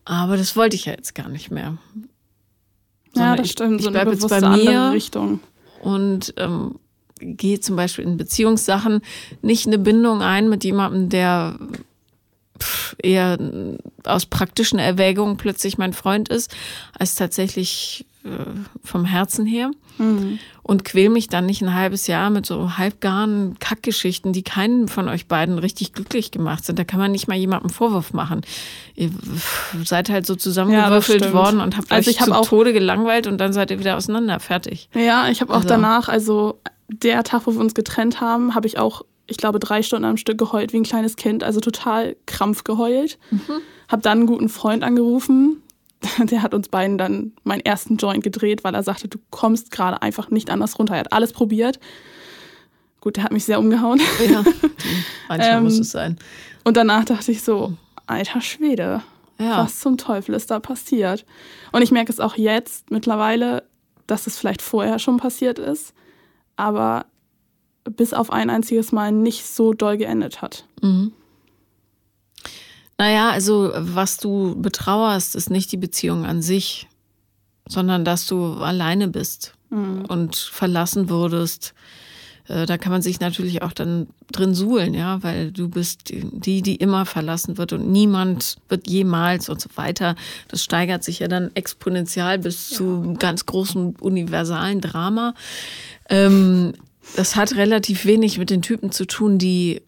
[0.05, 1.77] Aber das wollte ich ja jetzt gar nicht mehr.
[3.15, 3.77] Ja, Sondern das ich- stimmt.
[3.81, 4.91] ich so eine bleib jetzt bei mir.
[4.93, 5.41] Richtung.
[5.83, 6.77] und ähm,
[7.21, 9.01] gehe zum Beispiel in Beziehungssachen
[9.43, 11.59] nicht eine Bindung ein mit jemandem, der
[13.03, 13.39] eher
[14.05, 16.55] aus praktischen Erwägungen plötzlich mein Freund ist,
[16.99, 18.29] als tatsächlich äh,
[18.85, 19.71] vom Herzen her.
[19.99, 20.39] Mhm.
[20.63, 25.09] Und quäl mich dann nicht ein halbes Jahr mit so halbgaren Kackgeschichten, die keinen von
[25.09, 26.79] euch beiden richtig glücklich gemacht sind.
[26.79, 28.43] Da kann man nicht mal jemandem Vorwurf machen.
[28.95, 29.11] Ihr
[29.85, 31.35] seid halt so zusammengewürfelt stimmt.
[31.35, 33.97] worden und habt Also euch ich hab zu Tode gelangweilt und dann seid ihr wieder
[33.97, 34.39] auseinander.
[34.41, 34.89] Fertig.
[34.95, 38.67] Ja, ich habe auch Also- danach, also der Tag, wo wir uns getrennt haben, habe
[38.67, 42.17] ich auch, ich glaube, drei Stunden am Stück geheult wie ein kleines Kind, also total
[42.27, 43.19] krampf geheult.
[43.31, 43.41] Mhm.
[43.89, 45.63] Habe dann einen guten Freund angerufen.
[46.19, 50.01] Der hat uns beiden dann meinen ersten Joint gedreht, weil er sagte, du kommst gerade
[50.03, 50.95] einfach nicht anders runter.
[50.95, 51.79] Er hat alles probiert.
[53.01, 54.01] Gut, der hat mich sehr umgehauen.
[54.29, 54.43] Ja,
[55.29, 56.19] manchmal Ähm, muss es sein.
[56.65, 57.75] Und danach dachte ich so,
[58.09, 59.03] alter Schwede,
[59.39, 59.59] Ja.
[59.65, 61.25] was zum Teufel ist da passiert?
[61.71, 63.63] Und ich merke es auch jetzt mittlerweile,
[64.09, 65.95] dass es vielleicht vorher schon passiert ist,
[66.57, 67.07] aber
[67.91, 70.65] bis auf ein einziges Mal nicht so doll geendet hat.
[72.99, 76.89] Naja, also was du betrauerst, ist nicht die Beziehung an sich,
[77.69, 79.55] sondern dass du alleine bist
[80.09, 81.75] und verlassen wurdest.
[82.49, 86.63] Äh, Da kann man sich natürlich auch dann drin suhlen, ja, weil du bist die,
[86.63, 90.17] die immer verlassen wird und niemand wird jemals und so weiter.
[90.49, 95.35] Das steigert sich ja dann exponentiell bis zu einem ganz großen universalen Drama.
[96.09, 96.73] Ähm,
[97.17, 99.83] das hat relativ wenig mit den Typen zu tun, die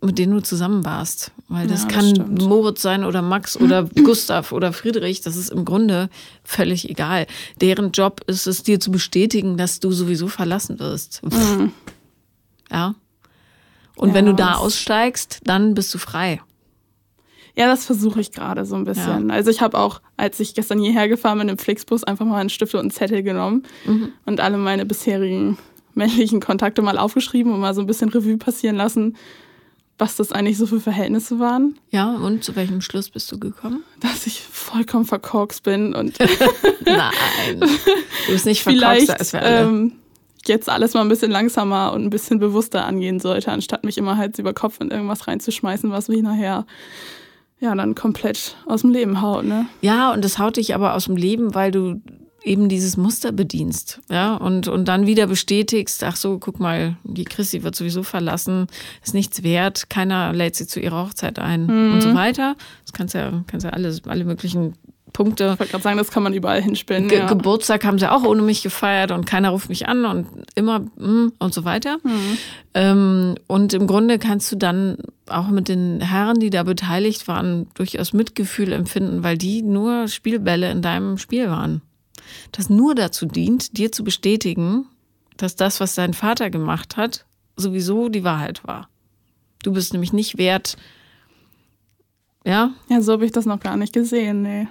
[0.00, 1.32] mit denen du zusammen warst.
[1.48, 2.42] Weil das Ja, das kann stimmt.
[2.42, 5.22] Moritz sein oder Max oder Gustav oder Friedrich.
[5.22, 6.08] Das ist im Grunde
[6.44, 7.26] völlig egal.
[7.60, 11.20] Deren Job ist es, dir zu bestätigen, dass du sowieso verlassen wirst.
[12.70, 12.94] Ja.
[13.96, 16.42] Und Ja, wenn du da aussteigst, dann bist du frei.
[17.56, 19.30] Ja, das versuche ich gerade so ein bisschen.
[19.30, 22.50] Also ich habe auch, als ich gestern hierher gefahren bin im Flixbus, einfach mal einen
[22.50, 23.62] Stift und einen Zettel genommen
[24.26, 25.56] und alle meine bisherigen
[25.94, 29.16] männlichen Kontakte mal aufgeschrieben und mal so ein bisschen Revue passieren lassen,
[29.98, 31.78] was das eigentlich so für Verhältnisse waren.
[31.90, 33.82] Ja, und zu welchem Schluss bist du gekommen?
[34.00, 36.18] Dass ich vollkommen verkorkst bin und
[36.86, 37.60] Nein.
[37.60, 39.62] Du bist nicht vielleicht verkorkster als wir alle.
[39.62, 39.92] ähm,
[40.46, 44.16] jetzt alles mal ein bisschen langsamer und ein bisschen bewusster angehen sollte, anstatt mich immer
[44.16, 46.64] Hals über Kopf in irgendwas reinzuschmeißen, was mich nachher
[47.60, 49.66] ja dann komplett aus dem Leben haut, ne?
[49.80, 52.00] Ja, und das haut dich aber aus dem Leben, weil du
[52.42, 57.24] eben dieses Muster bedienst, ja, und, und dann wieder bestätigst, ach so, guck mal, die
[57.24, 58.66] Christi wird sowieso verlassen,
[59.04, 62.00] ist nichts wert, keiner lädt sie zu ihrer Hochzeit ein und Mhm.
[62.00, 62.54] so weiter.
[62.84, 64.74] Das kannst ja, kannst ja alles, alle möglichen
[65.12, 65.52] Punkte.
[65.54, 67.08] Ich wollte gerade sagen, das kann man überall hinspinnen.
[67.08, 67.26] Ge ja.
[67.26, 71.32] Geburtstag haben sie auch ohne mich gefeiert und keiner ruft mich an und immer mm,
[71.38, 71.96] und so weiter.
[72.74, 74.98] Ähm, und im Grunde kannst du dann
[75.28, 80.70] auch mit den Herren, die da beteiligt waren, durchaus Mitgefühl empfinden, weil die nur Spielbälle
[80.70, 81.82] in deinem Spiel waren.
[82.52, 84.86] Das nur dazu dient, dir zu bestätigen,
[85.36, 87.24] dass das, was dein Vater gemacht hat,
[87.56, 88.88] sowieso die Wahrheit war.
[89.62, 90.76] Du bist nämlich nicht wert,
[92.44, 94.68] ja, Ja, so habe ich das noch gar nicht gesehen, nee.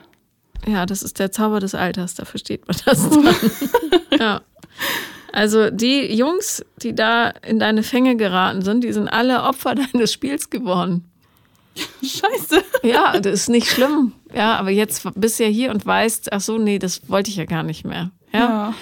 [0.66, 3.36] ja, das ist der Zauber des Alters, da versteht man das dann.
[4.20, 4.42] ja.
[5.32, 10.12] Also die Jungs, die da in deine Fänge geraten sind, die sind alle Opfer deines
[10.12, 11.06] Spiels geworden.
[12.02, 12.64] Scheiße.
[12.82, 14.14] Ja, das ist nicht schlimm.
[14.36, 17.38] Ja, aber jetzt bist du ja hier und weißt, ach so, nee, das wollte ich
[17.38, 18.12] ja gar nicht mehr.
[18.34, 18.40] Ja.
[18.40, 18.74] Ja.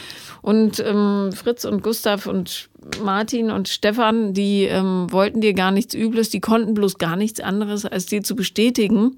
[0.41, 2.69] Und ähm, Fritz und Gustav und
[3.03, 7.39] Martin und Stefan, die ähm, wollten dir gar nichts Übles, die konnten bloß gar nichts
[7.39, 9.17] anderes, als dir zu bestätigen,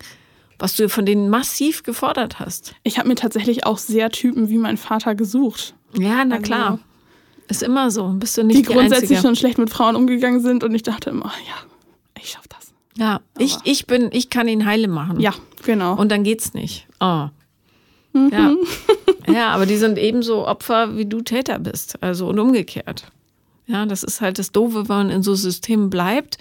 [0.60, 2.74] was du von denen massiv gefordert hast.
[2.84, 5.76] Ich habe mir tatsächlich auch sehr Typen wie mein Vater gesucht.
[5.98, 6.80] Ja, na Also- klar.
[7.50, 8.10] Ist immer so.
[8.10, 9.22] Bist du nicht Die die, grundsätzlich Einzige.
[9.22, 11.54] schon schlecht mit Frauen umgegangen sind und ich dachte immer, ja,
[12.22, 12.57] ich schaff das.
[12.98, 15.20] Ja, ich, ich bin, ich kann ihn heile machen.
[15.20, 15.34] Ja,
[15.64, 15.96] genau.
[15.96, 16.88] Und dann geht's nicht.
[17.00, 17.28] Oh.
[18.14, 18.32] Mhm.
[18.32, 18.56] Ja.
[19.34, 22.02] ja, aber die sind ebenso Opfer, wie du Täter bist.
[22.02, 23.12] Also und umgekehrt.
[23.68, 26.38] Ja, das ist halt das Doofe, wenn man in so Systemen bleibt.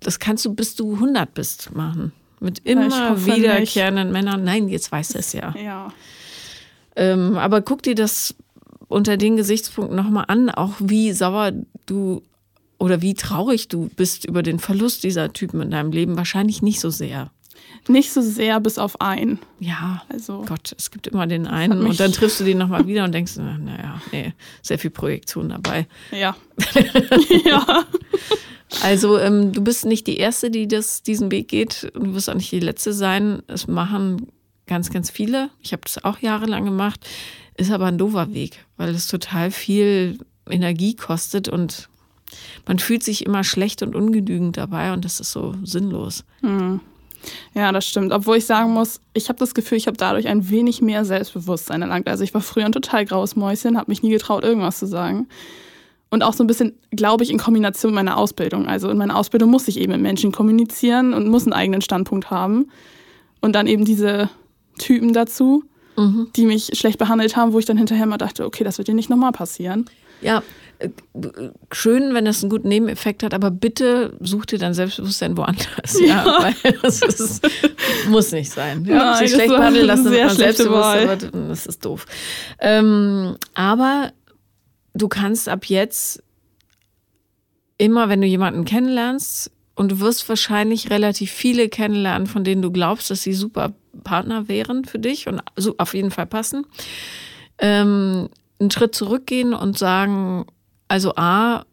[0.00, 2.12] Das kannst du, bis du 100 bist, machen.
[2.38, 4.44] Mit immer wiederkehrenden Männern.
[4.44, 5.54] Nein, jetzt weißt du es ja.
[5.62, 5.92] ja.
[6.96, 8.34] Ähm, aber guck dir das
[8.88, 11.52] unter den Gesichtspunkten nochmal an, auch wie sauer
[11.84, 12.22] du
[12.80, 16.16] oder wie traurig du bist über den Verlust dieser Typen in deinem Leben.
[16.16, 17.30] Wahrscheinlich nicht so sehr.
[17.88, 19.38] Nicht so sehr bis auf einen.
[19.58, 23.04] Ja, Also, Gott, es gibt immer den einen und dann triffst du den nochmal wieder
[23.04, 25.86] und denkst, na, naja, nee, sehr viel Projektion dabei.
[26.10, 26.34] ja.
[27.44, 27.84] ja.
[28.82, 32.30] Also ähm, du bist nicht die Erste, die das, diesen Weg geht und du wirst
[32.30, 33.42] auch nicht die Letzte sein.
[33.46, 34.28] Es machen
[34.66, 35.50] ganz, ganz viele.
[35.60, 37.06] Ich habe das auch jahrelang gemacht.
[37.56, 41.89] ist aber ein doofer Weg, weil es total viel Energie kostet und
[42.66, 46.24] man fühlt sich immer schlecht und ungenügend dabei und das ist so sinnlos.
[46.40, 46.80] Hm.
[47.54, 48.12] Ja, das stimmt.
[48.12, 51.82] Obwohl ich sagen muss, ich habe das Gefühl, ich habe dadurch ein wenig mehr Selbstbewusstsein
[51.82, 52.08] erlangt.
[52.08, 55.28] Also ich war früher ein total graues Mäuschen, habe mich nie getraut, irgendwas zu sagen.
[56.10, 58.66] Und auch so ein bisschen, glaube ich, in Kombination mit meiner Ausbildung.
[58.66, 62.30] Also in meiner Ausbildung muss ich eben mit Menschen kommunizieren und muss einen eigenen Standpunkt
[62.30, 62.70] haben.
[63.40, 64.28] Und dann eben diese
[64.78, 65.62] Typen dazu,
[65.96, 66.28] mhm.
[66.34, 68.94] die mich schlecht behandelt haben, wo ich dann hinterher mal dachte, okay, das wird dir
[68.94, 69.84] nicht nochmal passieren.
[70.20, 70.42] Ja,
[71.72, 75.98] schön, wenn das einen guten Nebeneffekt hat, aber bitte such dir dein Selbstbewusstsein woanders.
[76.00, 77.46] Ja, ja weil das ist,
[78.08, 78.84] muss nicht sein.
[78.84, 82.06] Ja, Nein, sich schlecht behandeln lassen, man selbstbewusster wird, das ist doof.
[82.60, 84.12] Ähm, aber
[84.94, 86.22] du kannst ab jetzt
[87.78, 92.70] immer, wenn du jemanden kennenlernst, und du wirst wahrscheinlich relativ viele kennenlernen, von denen du
[92.70, 93.72] glaubst, dass sie super
[94.04, 96.66] Partner wären für dich und so auf jeden Fall passen,
[97.56, 100.44] ähm, einen Schritt zurückgehen und sagen,
[100.90, 101.64] also A,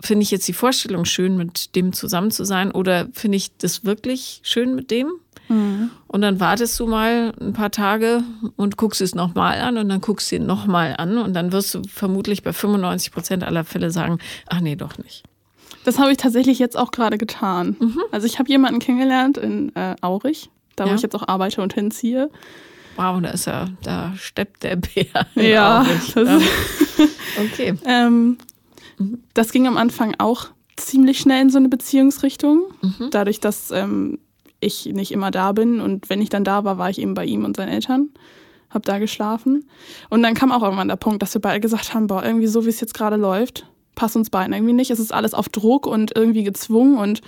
[0.00, 3.84] finde ich jetzt die Vorstellung schön, mit dem zusammen zu sein oder finde ich das
[3.84, 5.12] wirklich schön mit dem?
[5.48, 5.90] Mhm.
[6.06, 8.22] Und dann wartest du mal ein paar Tage
[8.56, 11.74] und guckst es nochmal an und dann guckst du ihn nochmal an und dann wirst
[11.74, 15.24] du vermutlich bei 95 Prozent aller Fälle sagen, ach nee, doch nicht.
[15.84, 17.76] Das habe ich tatsächlich jetzt auch gerade getan.
[17.78, 18.00] Mhm.
[18.10, 21.74] Also ich habe jemanden kennengelernt in äh, Aurich, da wo ich jetzt auch arbeite und
[21.74, 22.30] hinziehe.
[22.96, 25.26] Wow, da ist ja, da steppt der Bär.
[25.34, 25.86] Ja.
[26.14, 26.16] Das
[27.38, 27.74] okay.
[27.84, 28.38] ähm,
[29.34, 32.62] das ging am Anfang auch ziemlich schnell in so eine Beziehungsrichtung.
[32.82, 33.08] Mhm.
[33.10, 34.18] Dadurch, dass ähm,
[34.60, 37.24] ich nicht immer da bin und wenn ich dann da war, war ich eben bei
[37.24, 38.10] ihm und seinen Eltern.
[38.70, 39.68] Hab da geschlafen.
[40.10, 42.64] Und dann kam auch irgendwann der Punkt, dass wir beide gesagt haben, boah, irgendwie so
[42.64, 44.90] wie es jetzt gerade läuft, passt uns beiden irgendwie nicht.
[44.90, 47.20] Es ist alles auf Druck und irgendwie gezwungen und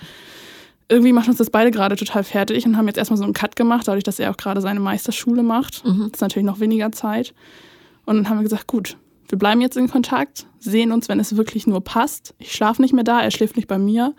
[0.88, 3.56] irgendwie macht uns das beide gerade total fertig und haben jetzt erstmal so einen Cut
[3.56, 5.84] gemacht, dadurch, dass er auch gerade seine Meisterschule macht.
[5.84, 6.04] Mhm.
[6.04, 7.34] Das ist natürlich noch weniger Zeit.
[8.06, 8.96] Und dann haben wir gesagt, gut,
[9.28, 12.34] wir bleiben jetzt in Kontakt, sehen uns, wenn es wirklich nur passt.
[12.38, 14.14] Ich schlafe nicht mehr da, er schläft nicht bei mir.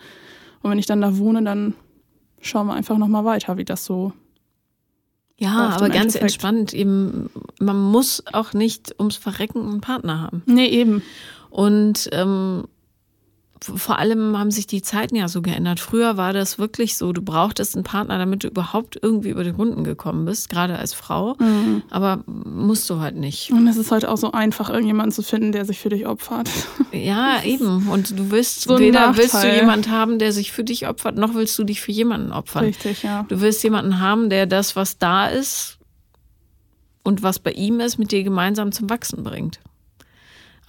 [0.62, 1.74] Und wenn ich dann da wohne, dann
[2.40, 4.14] schauen wir einfach nochmal weiter, wie das so.
[5.38, 6.24] Ja, aber ganz Endeffekt.
[6.24, 6.74] entspannt.
[6.74, 7.30] Eben,
[7.60, 10.44] man muss auch nicht ums Verrecken einen Partner haben.
[10.46, 11.02] Nee, eben.
[11.50, 12.66] Und ähm,
[13.62, 15.80] vor allem haben sich die Zeiten ja so geändert.
[15.80, 19.50] Früher war das wirklich so, du brauchtest einen Partner, damit du überhaupt irgendwie über die
[19.50, 21.36] Runden gekommen bist, gerade als Frau.
[21.40, 21.84] Mhm.
[21.90, 23.52] Aber musst du halt nicht.
[23.52, 26.50] Und es ist halt auch so einfach, irgendjemanden zu finden, der sich für dich opfert.
[26.92, 27.88] Ja, eben.
[27.88, 29.18] Und du willst, so weder Nachteil.
[29.18, 32.32] willst du jemanden haben, der sich für dich opfert, noch willst du dich für jemanden
[32.32, 32.66] opfern.
[32.66, 33.26] Richtig, ja.
[33.30, 35.78] Du willst jemanden haben, der das, was da ist
[37.04, 39.60] und was bei ihm ist, mit dir gemeinsam zum Wachsen bringt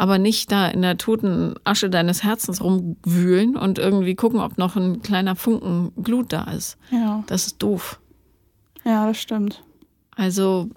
[0.01, 4.75] aber nicht da in der toten Asche deines Herzens rumwühlen und irgendwie gucken, ob noch
[4.75, 6.79] ein kleiner Funken Glut da ist.
[6.91, 7.23] Ja.
[7.27, 8.01] Das ist doof.
[8.83, 9.63] Ja, das stimmt.
[10.17, 10.71] Also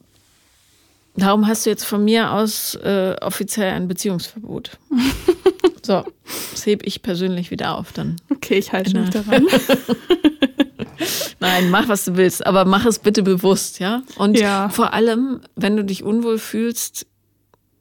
[1.15, 4.77] darum hast du jetzt von mir aus äh, offiziell ein Beziehungsverbot.
[5.85, 6.03] so,
[6.51, 8.17] das hebe ich persönlich wieder auf dann.
[8.29, 9.47] Okay, ich halte mich daran.
[11.39, 14.03] Nein, mach, was du willst, aber mach es bitte bewusst, ja?
[14.17, 14.67] Und ja.
[14.67, 17.07] vor allem, wenn du dich unwohl fühlst,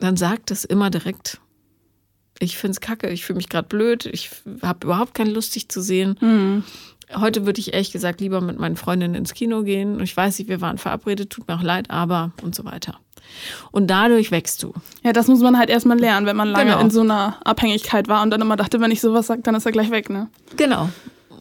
[0.02, 1.40] dann sag das immer direkt.
[2.38, 4.30] Ich finde es kacke, ich fühle mich gerade blöd, ich
[4.62, 6.18] habe überhaupt keine Lust, dich zu sehen.
[6.20, 6.64] Mhm.
[7.14, 10.00] Heute würde ich ehrlich gesagt lieber mit meinen Freundinnen ins Kino gehen.
[10.00, 12.98] Ich weiß nicht, wir waren verabredet, tut mir auch leid, aber und so weiter.
[13.70, 14.72] Und dadurch wächst du.
[15.04, 16.80] Ja, das muss man halt erstmal lernen, wenn man lange genau.
[16.80, 19.66] in so einer Abhängigkeit war und dann immer dachte, wenn ich sowas sage, dann ist
[19.66, 20.28] er gleich weg, ne?
[20.56, 20.88] Genau.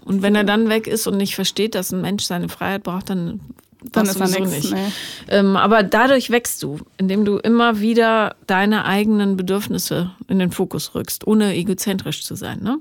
[0.05, 3.09] Und wenn er dann weg ist und nicht versteht, dass ein Mensch seine Freiheit braucht,
[3.09, 3.39] dann
[3.83, 4.49] dann ist er nichts.
[4.49, 4.73] Nicht.
[4.73, 4.91] Nee.
[5.29, 10.93] Ähm, aber dadurch wächst du, indem du immer wieder deine eigenen Bedürfnisse in den Fokus
[10.93, 12.61] rückst, ohne egozentrisch zu sein.
[12.61, 12.79] Ne?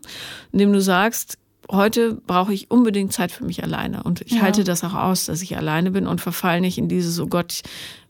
[0.53, 1.39] Indem du sagst,
[1.71, 4.03] heute brauche ich unbedingt Zeit für mich alleine.
[4.03, 4.43] Und ich ja.
[4.43, 7.63] halte das auch aus, dass ich alleine bin und verfalle nicht in dieses, oh Gott,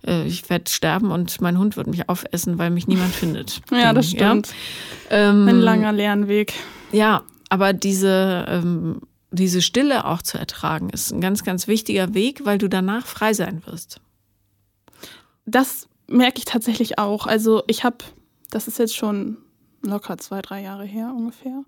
[0.06, 3.60] äh, ich werde sterben und mein Hund wird mich aufessen, weil mich niemand findet.
[3.70, 4.48] ja, das stimmt.
[5.10, 5.30] Ja?
[5.30, 6.54] Ähm, Ein langer Lernweg.
[6.92, 9.00] Ja, aber diese ähm,
[9.30, 13.32] diese Stille auch zu ertragen, ist ein ganz, ganz wichtiger Weg, weil du danach frei
[13.32, 14.00] sein wirst.
[15.46, 17.26] Das merke ich tatsächlich auch.
[17.26, 17.98] Also ich habe,
[18.50, 19.38] das ist jetzt schon
[19.82, 21.62] locker zwei, drei Jahre her ungefähr,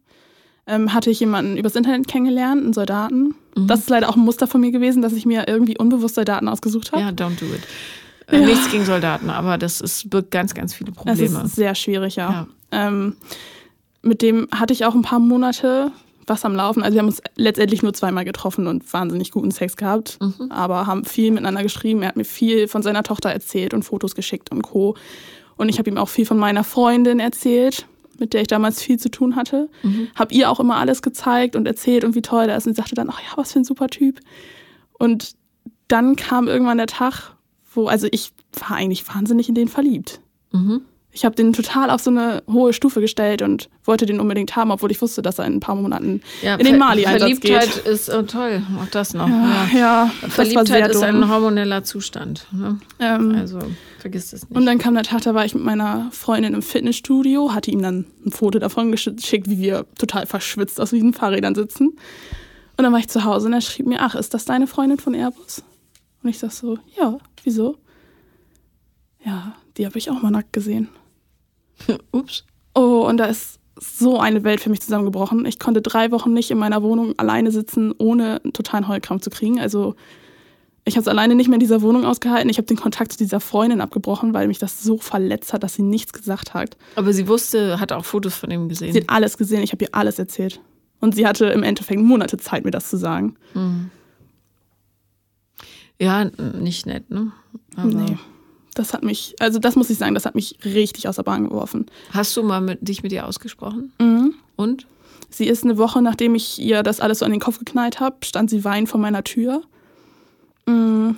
[0.66, 3.34] ähm, hatte ich jemanden übers Internet kennengelernt, einen Soldaten.
[3.56, 3.66] Mhm.
[3.66, 6.48] Das ist leider auch ein Muster von mir gewesen, dass ich mir irgendwie unbewusst Soldaten
[6.48, 7.02] ausgesucht habe.
[7.02, 7.62] Ja, don't do it.
[8.28, 8.46] Äh, ja.
[8.46, 11.16] Nichts gegen Soldaten, aber das ist, birgt ganz, ganz viele Probleme.
[11.18, 12.30] Das ist sehr schwierig, ja.
[12.30, 12.46] ja.
[12.70, 13.16] Ähm,
[14.02, 15.92] mit dem hatte ich auch ein paar Monate
[16.26, 16.82] was am Laufen.
[16.82, 20.50] Also wir haben uns letztendlich nur zweimal getroffen und wahnsinnig guten Sex gehabt, mhm.
[20.50, 22.02] aber haben viel miteinander geschrieben.
[22.02, 24.96] Er hat mir viel von seiner Tochter erzählt und Fotos geschickt und Co.
[25.56, 27.86] Und ich habe ihm auch viel von meiner Freundin erzählt,
[28.18, 29.68] mit der ich damals viel zu tun hatte.
[29.82, 30.08] Mhm.
[30.14, 32.66] Habe ihr auch immer alles gezeigt und erzählt und wie toll der ist.
[32.66, 34.20] Und sagte dann, ach ja, was für ein super Typ.
[34.92, 35.34] Und
[35.88, 37.34] dann kam irgendwann der Tag,
[37.74, 40.20] wo, also ich war eigentlich wahnsinnig in den verliebt.
[40.52, 40.82] Mhm.
[41.14, 44.70] Ich habe den total auf so eine hohe Stufe gestellt und wollte den unbedingt haben,
[44.70, 47.86] obwohl ich wusste, dass er in ein paar Monaten Ja, in den Mali-Einsatz Verliebtheit geht.
[47.86, 49.28] ist oh, toll, auch das noch.
[49.28, 49.78] Ja, Ja.
[49.78, 51.28] ja das war Verliebtheit ist ein dumm.
[51.30, 52.46] hormoneller Zustand.
[52.50, 52.78] Ne?
[52.98, 53.58] Ähm, Also
[53.98, 54.56] vergiss es nicht.
[54.56, 57.82] Und dann kam der Tag, da war ich mit meiner Freundin im Fitnessstudio, hatte ihm
[57.82, 61.88] dann ein Foto davon geschickt, wie wir total verschwitzt auf diesen Fahrrädern sitzen.
[61.88, 64.98] Und dann war ich zu Hause und er schrieb mir, ach, ist das deine Freundin
[64.98, 65.62] von Airbus?
[66.22, 67.76] Und ich sag so, ja, wieso?
[69.24, 70.88] Ja, die habe ich auch mal nackt gesehen.
[72.12, 72.44] Ups.
[72.74, 75.44] Oh, und da ist so eine Welt für mich zusammengebrochen.
[75.46, 79.30] Ich konnte drei Wochen nicht in meiner Wohnung alleine sitzen, ohne einen totalen Heulkrampf zu
[79.30, 79.58] kriegen.
[79.60, 79.94] Also
[80.84, 82.48] ich habe es alleine nicht mehr in dieser Wohnung ausgehalten.
[82.50, 85.74] Ich habe den Kontakt zu dieser Freundin abgebrochen, weil mich das so verletzt hat, dass
[85.74, 86.76] sie nichts gesagt hat.
[86.96, 88.92] Aber sie wusste, hat auch Fotos von ihm gesehen.
[88.92, 90.60] Sie hat alles gesehen, ich habe ihr alles erzählt.
[91.00, 93.36] Und sie hatte im Endeffekt Monate Zeit, mir das zu sagen.
[96.00, 97.32] ja, n- nicht nett, ne?
[97.76, 98.16] Aber Nee.
[98.74, 101.48] Das hat mich, also das muss ich sagen, das hat mich richtig aus der Bahn
[101.48, 101.86] geworfen.
[102.12, 103.92] Hast du mal mit, dich mit ihr ausgesprochen?
[104.00, 104.34] Mhm.
[104.56, 104.86] Und?
[105.28, 108.16] Sie ist eine Woche, nachdem ich ihr das alles so an den Kopf geknallt habe,
[108.24, 109.62] stand sie weinend vor meiner Tür.
[110.66, 111.12] Mm.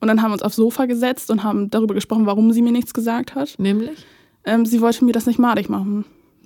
[0.00, 2.72] Und dann haben wir uns aufs Sofa gesetzt und haben darüber gesprochen, warum sie mir
[2.72, 3.54] nichts gesagt hat.
[3.58, 4.04] Nämlich?
[4.44, 6.04] Ähm, sie wollte mir das nicht madig machen.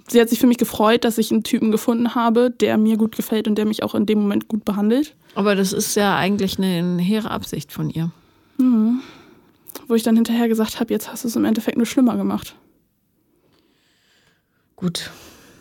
[0.09, 3.17] Sie hat sich für mich gefreut, dass ich einen Typen gefunden habe, der mir gut
[3.17, 5.15] gefällt und der mich auch in dem Moment gut behandelt.
[5.35, 8.11] Aber das ist ja eigentlich eine, eine hehre Absicht von ihr.
[9.89, 12.57] Wo ich dann hinterher gesagt habe, jetzt hast du es im Endeffekt nur schlimmer gemacht.
[14.77, 15.11] Gut.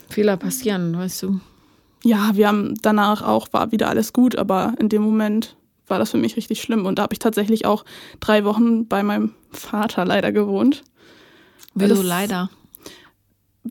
[0.09, 1.39] Fehler passieren, weißt du.
[2.03, 5.55] Ja, wir haben danach auch, war wieder alles gut, aber in dem Moment
[5.87, 6.85] war das für mich richtig schlimm.
[6.85, 7.85] Und da habe ich tatsächlich auch
[8.19, 10.83] drei Wochen bei meinem Vater leider gewohnt.
[11.75, 12.49] Wieso das- leider?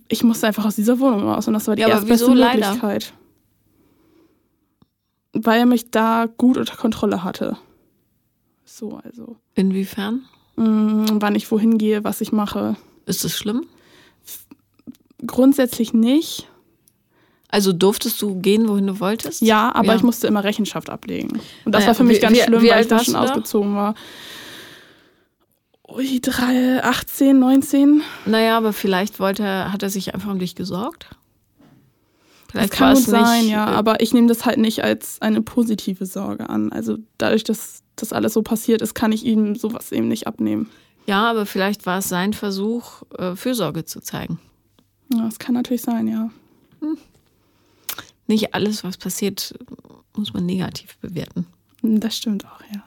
[0.09, 2.67] Ich musste einfach aus dieser Wohnung raus und das war die Ja, erstbeste wieso leider?
[2.69, 3.13] Möglichkeit.
[5.35, 7.59] Weil er mich da gut unter Kontrolle hatte.
[8.75, 9.37] So, also.
[9.55, 10.23] Inwiefern?
[10.57, 12.77] Mm, wann ich wohin gehe, was ich mache.
[13.05, 13.67] Ist es schlimm?
[15.27, 16.49] Grundsätzlich nicht.
[17.49, 19.43] Also durftest du gehen, wohin du wolltest?
[19.43, 19.97] Ja, aber Ja.
[19.97, 21.39] ich musste immer Rechenschaft ablegen.
[21.67, 23.15] Und das Naja, war für mich wie- ganz wie- schlimm, wie weil ich da schon
[23.15, 23.95] ausgezogen war.
[25.89, 28.03] Ui, drei, 18, 19.
[28.25, 31.09] Naja, aber vielleicht wollte er, hat er sich einfach um dich gesorgt?
[31.11, 33.71] Das Vielleicht kann war gut es sein, nicht, ja.
[33.71, 36.73] äh, Aber ich nehme das halt nicht als eine positive Sorge an.
[36.73, 40.71] Also dadurch, dass das alles so passiert ist, kann ich ihm sowas eben nicht abnehmen.
[41.07, 44.39] Ja, aber vielleicht war es sein Versuch, äh, Fürsorge zu zeigen.
[45.13, 46.31] Ja, das kann natürlich sein, ja.
[48.27, 49.55] Nicht alles, was passiert,
[50.17, 51.47] muss man negativ bewerten.
[51.83, 52.83] Das stimmt auch, ja.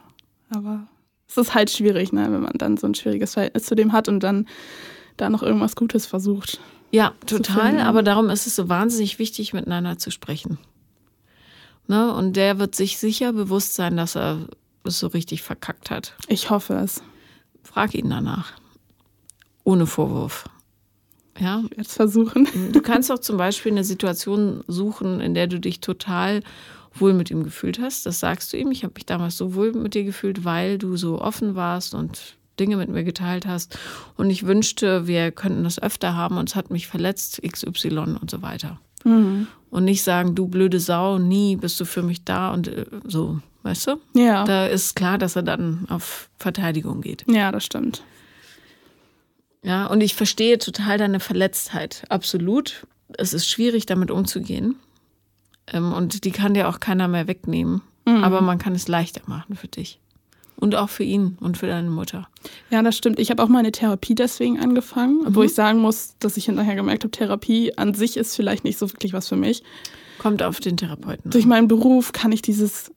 [0.50, 0.88] Aber
[1.28, 4.08] es ist halt schwierig, ne, wenn man dann so ein schwieriges Verhältnis zu dem hat
[4.08, 4.48] und dann
[5.18, 6.60] da noch irgendwas Gutes versucht.
[6.92, 7.68] Ja, total.
[7.68, 7.82] finden.
[7.82, 10.58] Aber darum ist es so wahnsinnig wichtig, miteinander zu sprechen.
[11.88, 12.14] Ne?
[12.14, 14.48] Und der wird sich sicher bewusst sein, dass er
[14.86, 16.16] es so richtig verkackt hat.
[16.28, 17.02] Ich hoffe es.
[17.64, 18.54] Frag ihn danach.
[19.64, 20.46] Ohne Vorwurf.
[21.40, 22.48] Ja, Ich werde es versuchen.
[22.72, 26.42] Du kannst auch zum Beispiel eine Situation suchen, in der du dich total
[26.94, 28.06] wohl mit ihm gefühlt hast.
[28.06, 28.72] Das sagst du ihm.
[28.72, 32.38] Ich habe mich damals so wohl mit dir gefühlt, weil du so offen warst und
[32.60, 33.78] Dinge mit mir geteilt hast.
[34.16, 38.32] Und ich wünschte, wir könnten das öfter haben und es hat mich verletzt, XY und
[38.32, 38.80] so weiter.
[39.04, 39.48] Mhm.
[39.70, 43.40] Und nicht sagen, du blöde Sau, nie bist du für mich da und äh, so,
[43.66, 43.96] weißt du?
[44.14, 44.44] Ja.
[44.46, 47.26] Da ist klar, dass er dann auf Verteidigung geht.
[47.28, 48.04] Ja, das stimmt.
[49.64, 52.04] Ja, und ich verstehe total deine Verletztheit.
[52.10, 52.86] Absolut.
[53.18, 54.76] Es ist schwierig, damit umzugehen.
[55.68, 57.82] Ähm, und die kann dir auch keiner mehr wegnehmen.
[58.08, 60.00] Aber man kann es leichter machen für dich.
[60.58, 62.28] Und auch für ihn und für deine Mutter.
[62.70, 63.18] Ja, das stimmt.
[63.18, 65.36] Ich habe auch meine Therapie deswegen angefangen, Mhm.
[65.36, 68.78] wo ich sagen muss, dass ich hinterher gemerkt habe, Therapie an sich ist vielleicht nicht
[68.78, 69.64] so wirklich was für mich.
[70.20, 71.32] Kommt auf den Therapeuten.
[71.32, 72.92] Durch meinen Beruf kann ich dieses,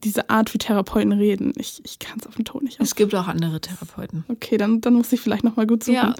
[0.00, 2.94] diese Art, wie Therapeuten reden, ich, ich kann es auf den Ton nicht Es aus.
[2.96, 4.24] gibt auch andere Therapeuten.
[4.28, 6.14] Okay, dann, dann muss ich vielleicht nochmal gut suchen.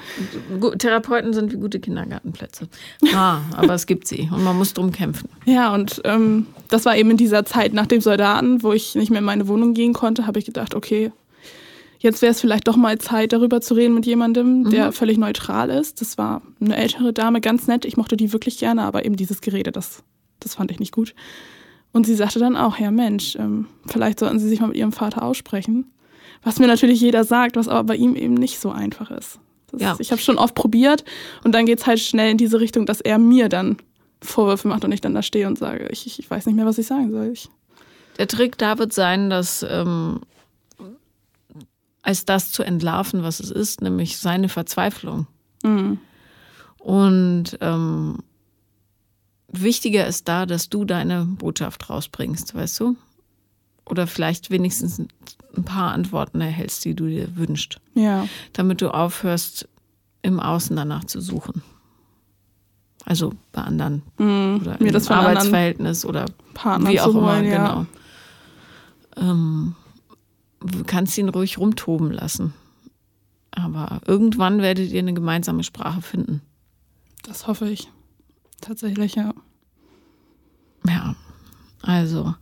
[0.60, 2.68] Ja, Therapeuten sind wie gute Kindergartenplätze.
[3.14, 5.28] Ah, aber es gibt sie und man muss drum kämpfen.
[5.44, 9.10] Ja, und ähm, das war eben in dieser Zeit nach dem Soldaten, wo ich nicht
[9.10, 11.12] mehr in meine Wohnung gehen konnte, habe ich gedacht, okay,
[11.98, 15.70] jetzt wäre es vielleicht doch mal Zeit, darüber zu reden mit jemandem, der völlig neutral
[15.70, 16.00] ist.
[16.00, 17.84] Das war eine ältere Dame, ganz nett.
[17.84, 20.02] Ich mochte die wirklich gerne, aber eben dieses Gerede, das,
[20.40, 21.14] das fand ich nicht gut.
[21.92, 24.92] Und sie sagte dann auch, ja Mensch, ähm, vielleicht sollten Sie sich mal mit Ihrem
[24.92, 25.92] Vater aussprechen.
[26.42, 29.38] Was mir natürlich jeder sagt, was aber bei ihm eben nicht so einfach ist.
[29.70, 29.96] Das, Ja.
[29.98, 31.04] Ich habe schon oft probiert
[31.44, 33.76] und dann geht's halt schnell in diese Richtung, dass er mir dann
[34.22, 36.66] Vorwürfe macht und ich dann da stehe und sage, ich, ich, ich weiß nicht mehr,
[36.66, 37.30] was ich sagen soll.
[37.32, 37.48] Ich,
[38.18, 40.20] Der Trick da wird sein, dass ähm,
[42.02, 45.26] als das zu entlarven, was es ist, nämlich seine Verzweiflung.
[45.62, 45.92] mm,
[46.78, 48.18] Und ähm,
[49.52, 52.96] wichtiger ist da, dass du deine Botschaft rausbringst, weißt du?
[53.84, 59.68] Oder vielleicht wenigstens ein paar Antworten erhältst, die du dir wünschst, ja, damit du aufhörst,
[60.22, 61.62] im Außen danach zu suchen.
[63.04, 64.60] Also bei anderen Mhm.
[64.62, 67.56] oder im Arbeitsverhältnis oder Partnern wie auch zu immer, holen, ja.
[67.56, 67.86] genau.
[69.16, 69.74] Ähm,
[70.60, 72.54] du kannst ihn ruhig rumtoben lassen.
[73.50, 76.40] Aber irgendwann werdet ihr eine gemeinsame Sprache finden.
[77.24, 77.90] Das hoffe ich.
[78.62, 79.34] Tatsächlich, ja.
[80.88, 81.14] Ja,
[81.82, 82.34] also.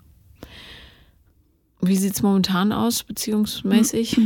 [1.81, 4.21] Wie sieht es momentan aus, beziehungsmäßig?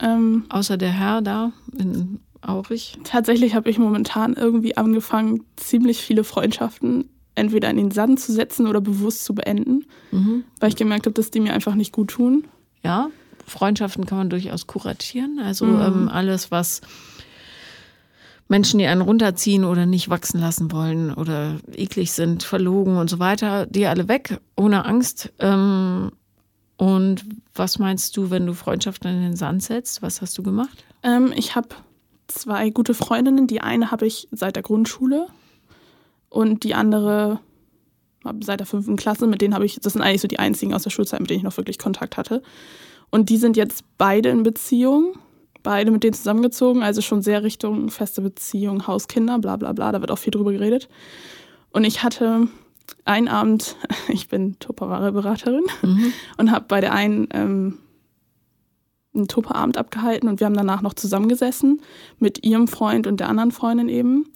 [0.00, 2.96] Ähm, Außer der Herr da in Aurich?
[3.04, 8.66] tatsächlich habe ich momentan irgendwie angefangen, ziemlich viele Freundschaften entweder in den Sand zu setzen
[8.66, 10.44] oder bewusst zu beenden, Mhm.
[10.60, 12.44] weil ich gemerkt habe, dass die mir einfach nicht gut tun.
[12.84, 13.08] Ja,
[13.46, 15.38] Freundschaften kann man durchaus kuratieren.
[15.40, 15.80] Also Mhm.
[15.80, 16.80] ähm, alles, was
[18.52, 23.18] Menschen, die einen runterziehen oder nicht wachsen lassen wollen oder eklig sind, verlogen und so
[23.18, 25.32] weiter, die alle weg, ohne Angst.
[25.38, 26.12] Ähm,
[26.76, 27.24] und
[27.54, 30.02] was meinst du, wenn du Freundschaften in den Sand setzt?
[30.02, 30.84] Was hast du gemacht?
[31.02, 31.68] Ähm, ich habe
[32.28, 33.46] zwei gute Freundinnen.
[33.46, 35.28] Die eine habe ich seit der Grundschule
[36.28, 37.40] und die andere
[38.42, 39.26] seit der fünften Klasse.
[39.26, 41.38] Mit denen habe ich, das sind eigentlich so die einzigen aus der Schulzeit, mit denen
[41.38, 42.42] ich noch wirklich Kontakt hatte.
[43.08, 45.14] Und die sind jetzt beide in Beziehung,
[45.62, 49.92] beide mit denen zusammengezogen, also schon sehr Richtung feste Beziehung, Hauskinder, bla bla bla.
[49.92, 50.88] Da wird auch viel drüber geredet.
[51.70, 52.48] Und ich hatte
[53.04, 53.76] einen Abend,
[54.08, 55.64] ich bin Tupperware-Beraterin
[56.36, 57.78] und habe bei der einen ähm,
[59.14, 61.82] einen Tupperabend abgehalten und wir haben danach noch zusammengesessen
[62.18, 64.26] mit ihrem Freund und der anderen Freundin eben.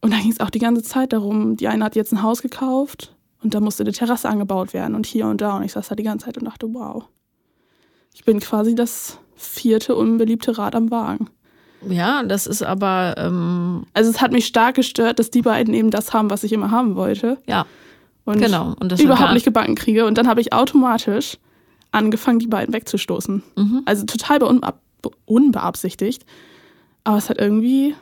[0.00, 2.42] Und da ging es auch die ganze Zeit darum, die eine hat jetzt ein Haus
[2.42, 5.56] gekauft und da musste eine Terrasse angebaut werden und hier und da.
[5.56, 7.04] Und ich saß da die ganze Zeit und dachte, wow,
[8.14, 11.28] ich bin quasi das vierte unbeliebte Rad am Wagen.
[11.88, 15.90] Ja, das ist aber, ähm, Also es hat mich stark gestört, dass die beiden eben
[15.90, 17.38] das haben, was ich immer haben wollte.
[17.46, 17.66] ja,
[18.24, 18.74] Und genau.
[18.80, 20.06] Und das überhaupt war nicht gebacken kriege.
[20.06, 21.36] Und dann habe ich automatisch
[21.92, 23.42] angefangen, die beiden wegzustoßen.
[23.56, 23.82] Mhm.
[23.84, 24.80] Also total unbeab
[25.26, 26.24] unbeabsichtigt.
[27.04, 27.94] Aber es hat irgendwie,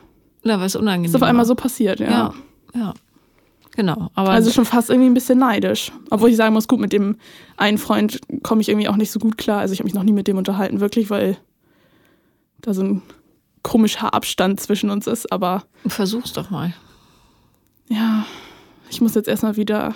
[0.43, 1.09] Da war es unangenehm.
[1.09, 2.09] ist auf einmal so passiert, ja.
[2.09, 2.33] Ja,
[2.73, 2.93] ja.
[3.75, 4.09] Genau.
[4.13, 5.91] Aber Also schon fast irgendwie ein bisschen neidisch.
[6.11, 7.17] Obwohl ich sagen muss, gut, mit dem
[7.57, 9.59] einen Freund komme ich irgendwie auch nicht so gut klar.
[9.61, 11.37] Also ich habe mich noch nie mit dem unterhalten, wirklich, weil
[12.61, 13.01] da so ein
[13.63, 15.31] komischer Abstand zwischen uns ist.
[15.31, 16.73] Aber versuch's doch mal.
[17.89, 18.25] ja,
[18.89, 19.95] ich muss jetzt erstmal wieder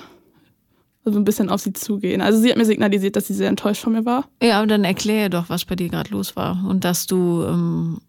[1.06, 2.20] so ein bisschen auf sie zugehen.
[2.22, 4.26] Also sie hat mir signalisiert, dass sie sehr enttäuscht von mir war.
[4.42, 6.66] Ja, aber dann erkläre doch, was bei dir gerade los war.
[6.68, 8.02] Und dass du, ähm,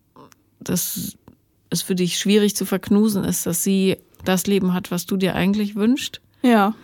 [0.60, 1.16] dass
[1.70, 5.34] es für dich schwierig zu verknusen ist, dass sie das Leben hat, was du dir
[5.34, 6.20] eigentlich wünschst.
[6.42, 6.74] Ja,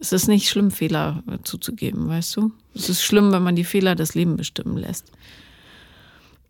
[0.00, 2.52] Es ist nicht schlimm, Fehler zuzugeben, weißt du?
[2.74, 5.10] Es ist schlimm, wenn man die Fehler das Leben bestimmen lässt.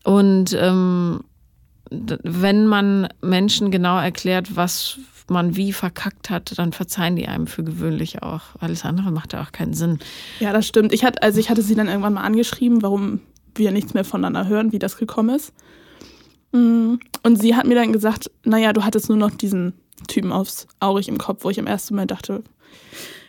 [0.02, 1.20] Und ähm,
[1.90, 7.64] wenn man Menschen genau erklärt, was man wie verkackt hat, dann verzeihen die einem für
[7.64, 8.42] gewöhnlich auch.
[8.60, 9.98] Alles andere macht ja auch keinen Sinn.
[10.40, 10.92] ja, das stimmt.
[10.92, 13.20] Ich hatte, also ich hatte sie dann irgendwann mal angeschrieben, warum
[13.54, 15.52] wir nichts mehr voneinander hören, wie das gekommen ist.
[16.52, 19.72] Mm, Und sie hat mir dann gesagt, naja, du hattest nur noch diesen
[20.08, 22.42] Typen aufs Aurich im Kopf, wo ich im ersten Moment dachte,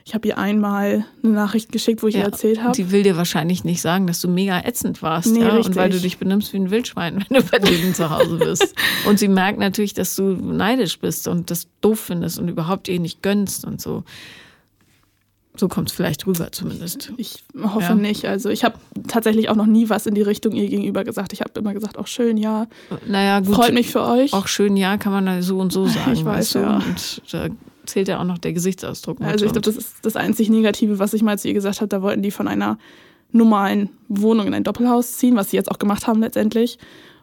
[0.07, 2.73] ich habe ihr einmal eine Nachricht geschickt, wo ich ihr erzählt habe.
[2.75, 5.33] Die will dir wahrscheinlich nicht sagen, dass du mega ätzend warst.
[5.33, 5.55] Nee, ja?
[5.57, 8.75] Und weil du dich benimmst wie ein Wildschwein, wenn du bei denen zu Hause bist.
[9.07, 12.99] Und sie merkt natürlich, dass du neidisch bist und das doof findest und überhaupt ihr
[12.99, 14.03] nicht gönnst und so.
[15.57, 17.11] So kommt es vielleicht rüber zumindest.
[17.17, 17.95] Ich hoffe Ja.
[17.95, 18.25] nicht.
[18.25, 18.75] Also ich habe
[19.07, 21.33] tatsächlich auch noch nie was in die Richtung ihr gegenüber gesagt.
[21.33, 22.67] Ich habe immer gesagt, auch schön, ja,
[23.07, 23.55] Naja, gut.
[23.55, 24.33] freut mich für euch.
[24.33, 26.13] Auch schön, ja, kann man so und so sagen.
[26.13, 26.59] Ich weiß, weißt du?
[26.59, 26.75] ja.
[26.77, 27.47] Und da
[27.85, 29.21] zählt ja auch noch der Gesichtsausdruck.
[29.21, 31.87] Also ich glaube, das ist das einzig Negative, was ich mal zu ihr gesagt habe.
[31.89, 32.77] Da wollten die von einer
[33.31, 36.77] normalen Wohnung in ein Doppelhaus ziehen, was sie jetzt auch gemacht haben letztendlich.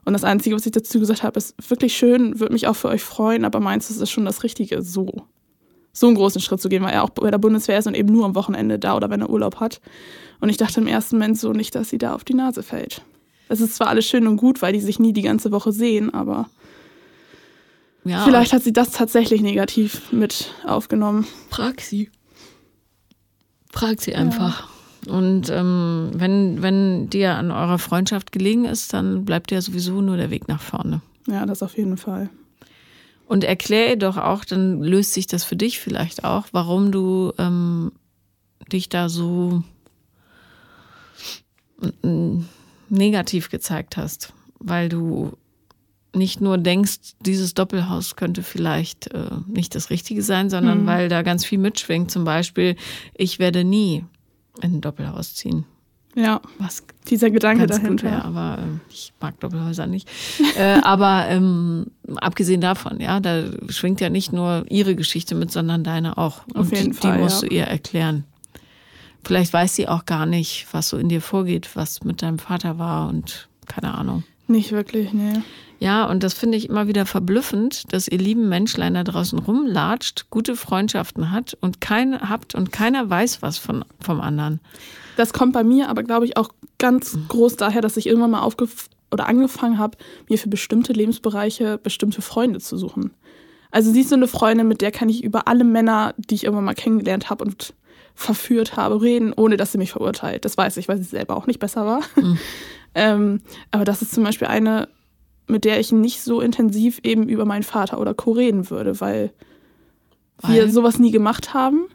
[0.04, 2.88] Und das Einzige, was ich dazu gesagt habe, ist wirklich schön, würde mich auch für
[2.88, 5.26] euch freuen, aber meinst du, es ist schon das Richtige, so,
[5.92, 8.12] so einen großen Schritt zu gehen, weil er auch bei der Bundeswehr ist und eben
[8.12, 9.80] nur am Wochenende da oder wenn er Urlaub hat.
[10.40, 13.02] Und ich dachte im ersten Moment so nicht, dass sie da auf die Nase fällt.
[13.48, 16.12] Es ist zwar alles schön und gut, weil die sich nie die ganze Woche sehen,
[16.12, 16.48] aber
[18.04, 21.26] ja, vielleicht hat sie das tatsächlich negativ mit aufgenommen.
[21.50, 22.10] Frag sie.
[23.70, 24.68] Frag sie einfach.
[25.06, 30.16] Und ähm, wenn, wenn dir an eurer Freundschaft gelegen ist, dann bleibt ja sowieso nur
[30.16, 31.00] der Weg nach vorne.
[31.28, 32.28] Ja, das auf jeden Fall.
[33.32, 37.32] Und erklär ihr doch auch, dann löst sich das für dich vielleicht auch, warum du
[37.38, 37.90] ähm,
[38.70, 39.62] dich da so
[42.02, 42.40] mm,
[42.90, 44.34] negativ gezeigt hast.
[44.58, 45.32] Weil du
[46.14, 50.86] nicht nur denkst, dieses Doppelhaus könnte vielleicht äh, nicht das Richtige sein, sondern Mhm.
[50.86, 52.10] weil da ganz viel mitschwingt.
[52.10, 52.76] Zum Beispiel,
[53.14, 54.04] ich werde nie
[54.60, 55.64] in ein Doppelhaus ziehen.
[56.14, 58.04] Ja, Was dieser Gedanke ganz gut dahinter.
[58.04, 60.08] wäre, aber äh, ich mag Doppelhäuser nicht.
[60.56, 61.86] äh, aber ähm,
[62.16, 66.42] abgesehen davon, ja, da schwingt ja nicht nur ihre Geschichte mit, sondern deine auch.
[66.54, 67.48] Auf Und jeden die, Fall, die musst ja.
[67.48, 68.24] du ihr erklären.
[69.24, 72.78] Vielleicht weiß sie auch gar nicht, was so in dir vorgeht, was mit deinem Vater
[72.78, 74.24] war und keine Ahnung.
[74.46, 75.42] Nicht wirklich, nee.
[75.78, 80.26] Ja, und das finde ich immer wieder verblüffend, dass ihr lieben Menschlein da draußen rumlatscht,
[80.30, 84.60] gute Freundschaften hat und keine habt und keiner weiß was von, vom anderen.
[85.16, 88.42] Das kommt bei mir aber, glaube ich, auch ganz groß daher, dass ich irgendwann mal
[88.42, 88.68] aufge
[89.10, 93.10] oder angefangen habe, mir für bestimmte Lebensbereiche bestimmte Freunde zu suchen.
[93.72, 96.44] Also sie ist so eine Freundin, mit der kann ich über alle Männer, die ich
[96.44, 97.74] irgendwann mal kennengelernt habe und
[98.14, 100.44] verführt habe, reden, ohne dass sie mich verurteilt.
[100.44, 102.02] Das weiß ich, weil sie selber auch nicht besser war.
[102.16, 102.38] Mhm.
[102.94, 103.40] ähm,
[103.70, 104.88] aber das ist zum Beispiel eine,
[105.46, 108.32] mit der ich nicht so intensiv eben über meinen Vater oder Co.
[108.32, 109.32] reden würde, weil,
[110.38, 110.54] weil?
[110.54, 111.86] wir sowas nie gemacht haben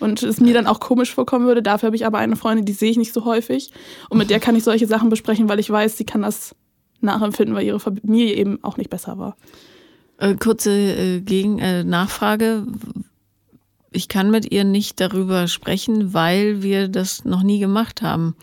[0.00, 1.62] und es mir dann auch komisch vorkommen würde.
[1.62, 3.70] Dafür habe ich aber eine Freundin, die sehe ich nicht so häufig
[4.10, 6.54] und mit der kann ich solche Sachen besprechen, weil ich weiß, sie kann das
[7.00, 9.36] nachempfinden, weil ihre Familie eben auch nicht besser war.
[10.18, 12.66] Äh, kurze äh, Gegen äh, Nachfrage.
[13.90, 18.36] Ich kann mit ihr nicht darüber sprechen, weil wir das noch nie gemacht haben.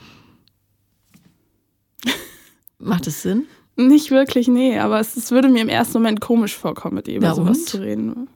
[2.79, 3.45] Macht es Sinn?
[3.75, 7.17] Nicht wirklich, nee, aber es, es, würde mir im ersten Moment komisch vorkommen, mit ihr
[7.17, 7.69] über ja, sowas und?
[7.69, 8.29] zu reden.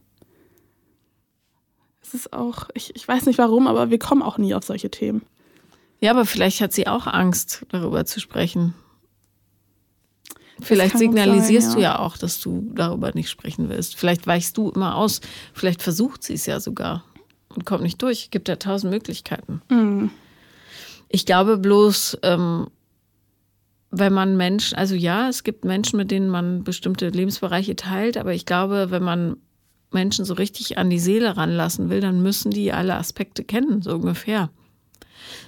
[2.01, 4.91] Es ist auch, ich, ich weiß nicht warum, aber wir kommen auch nie auf solche
[4.91, 5.23] Themen.
[5.99, 8.73] Ja, aber vielleicht hat sie auch Angst, darüber zu sprechen.
[10.61, 11.93] Vielleicht signalisierst sein, ja.
[11.93, 13.95] du ja auch, dass du darüber nicht sprechen willst.
[13.95, 15.21] Vielleicht weichst du immer aus.
[15.53, 17.03] Vielleicht versucht sie es ja sogar
[17.49, 18.31] und kommt nicht durch.
[18.31, 19.61] Gibt ja tausend Möglichkeiten.
[19.69, 20.11] Mhm.
[21.09, 22.67] Ich glaube bloß, ähm,
[23.95, 28.33] wenn man Menschen, also ja, es gibt Menschen, mit denen man bestimmte Lebensbereiche teilt, aber
[28.33, 29.37] ich glaube, wenn man
[29.91, 33.93] Menschen so richtig an die Seele ranlassen will, dann müssen die alle Aspekte kennen, so
[33.95, 34.49] ungefähr.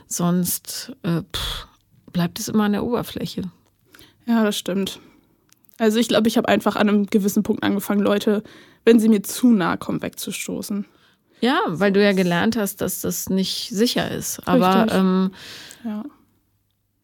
[0.08, 1.68] Sonst äh, pff,
[2.12, 3.41] bleibt es immer an der Oberfläche.
[4.28, 5.00] Ja, das stimmt.
[5.80, 8.43] Also ich glaube, ich habe einfach an einem gewissen Punkt angefangen, Leute,
[8.86, 10.86] wenn sie mir zu nahe kommen, wegzustoßen.
[11.41, 14.48] Ja, weil du ja gelernt hast, dass das nicht sicher ist.
[14.48, 15.32] Aber ähm,
[15.84, 16.04] ja.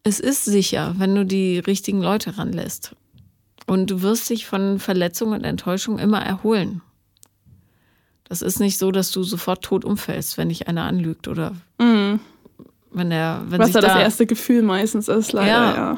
[0.03, 2.95] Es ist sicher, wenn du die richtigen Leute ranlässt.
[3.67, 6.81] Und du wirst dich von Verletzungen und Enttäuschungen immer erholen.
[8.23, 12.19] Das ist nicht so, dass du sofort tot umfällst, wenn dich einer anlügt oder mhm.
[12.91, 13.43] wenn der.
[13.47, 15.75] Wenn Was da das erste Gefühl meistens ist, leider, ja.
[15.75, 15.95] ja.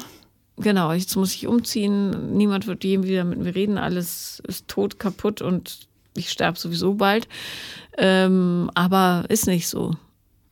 [0.56, 5.00] Genau, jetzt muss ich umziehen, niemand wird je wieder mit mir reden, alles ist tot,
[5.00, 7.28] kaputt und ich sterbe sowieso bald.
[7.96, 9.96] Ähm, aber ist nicht so.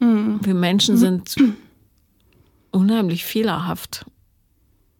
[0.00, 0.40] Mhm.
[0.42, 1.36] Wir Menschen sind
[2.72, 4.04] unheimlich fehlerhaft.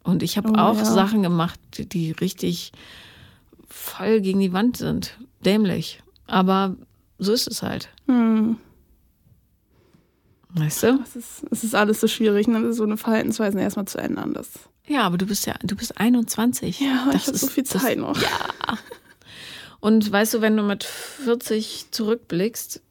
[0.03, 0.85] Und ich habe oh, auch ja.
[0.85, 2.71] Sachen gemacht, die richtig
[3.67, 5.17] voll gegen die Wand sind.
[5.45, 6.01] Dämlich.
[6.27, 6.75] Aber
[7.17, 7.89] so ist es halt.
[8.07, 8.57] Mhm.
[10.49, 10.99] Weißt du?
[11.03, 12.73] Es ist, es ist alles so schwierig, ne?
[12.73, 14.33] so eine Verhaltensweise erstmal zu ändern.
[14.33, 14.51] Das
[14.85, 16.79] ja, aber du bist ja, du bist 21.
[16.79, 18.21] Ja, das ich habe so viel Zeit das, noch.
[18.21, 18.77] Ja.
[19.79, 22.81] Und weißt du, wenn du mit 40 zurückblickst,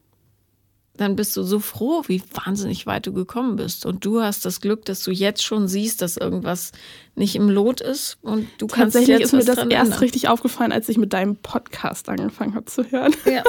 [0.95, 3.85] dann bist du so froh, wie wahnsinnig weit du gekommen bist.
[3.85, 6.71] Und du hast das Glück, dass du jetzt schon siehst, dass irgendwas
[7.15, 9.99] nicht im Lot ist und du kannst Tatsächlich jetzt ist mir das erst ändern.
[9.99, 13.13] richtig aufgefallen, als ich mit deinem Podcast angefangen habe zu hören.
[13.25, 13.43] Ja,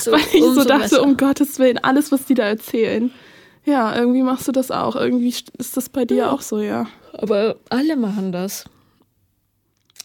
[0.00, 1.02] so Weil ich so dachte, besser.
[1.02, 3.10] um Gottes Willen, alles, was die da erzählen.
[3.64, 4.94] Ja, irgendwie machst du das auch.
[4.94, 6.30] Irgendwie ist das bei dir ja.
[6.30, 6.86] auch so, ja.
[7.12, 8.66] Aber alle machen das.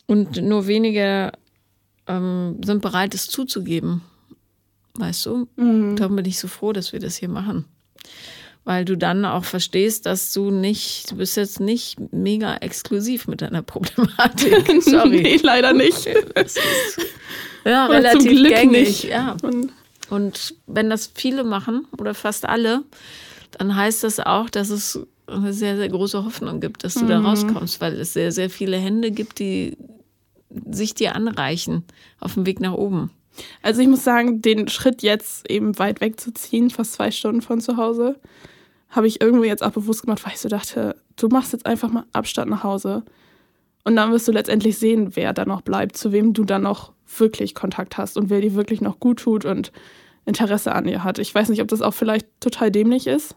[0.07, 1.33] Und nur wenige
[2.07, 4.01] ähm, sind bereit, es zuzugeben.
[5.00, 5.47] Weißt du?
[5.56, 5.95] Mhm.
[5.95, 7.66] Darum bin ich so froh, dass wir das hier machen.
[8.66, 13.41] Weil du dann auch verstehst, dass du nicht, du bist jetzt nicht mega exklusiv mit
[13.41, 14.82] deiner Problematik.
[14.84, 15.22] Sorry.
[15.22, 16.06] nee, leider nicht.
[17.66, 18.88] ja, oder relativ zum Glück gängig.
[18.88, 19.04] Nicht.
[19.06, 19.38] Ja.
[20.10, 22.84] Und wenn das viele machen oder fast alle,
[23.52, 27.10] dann heißt das auch, dass es eine sehr, sehr große Hoffnung gibt, dass du mhm.
[27.10, 29.78] da rauskommst, weil es sehr, sehr viele Hände gibt, die
[30.70, 31.86] sich dir anreichen
[32.20, 33.12] auf dem Weg nach oben.
[33.61, 37.77] Also ich muss sagen, den Schritt jetzt eben weit wegzuziehen, fast zwei Stunden von zu
[37.77, 38.19] Hause,
[38.89, 41.91] habe ich irgendwo jetzt auch bewusst gemacht, weil ich so dachte, du machst jetzt einfach
[41.91, 43.03] mal Abstand nach Hause.
[43.83, 46.91] Und dann wirst du letztendlich sehen, wer da noch bleibt, zu wem du dann noch
[47.17, 49.71] wirklich Kontakt hast und wer dir wirklich noch gut tut und
[50.25, 51.19] Interesse an dir hat.
[51.19, 53.35] Ich weiß nicht, ob das auch vielleicht total dämlich ist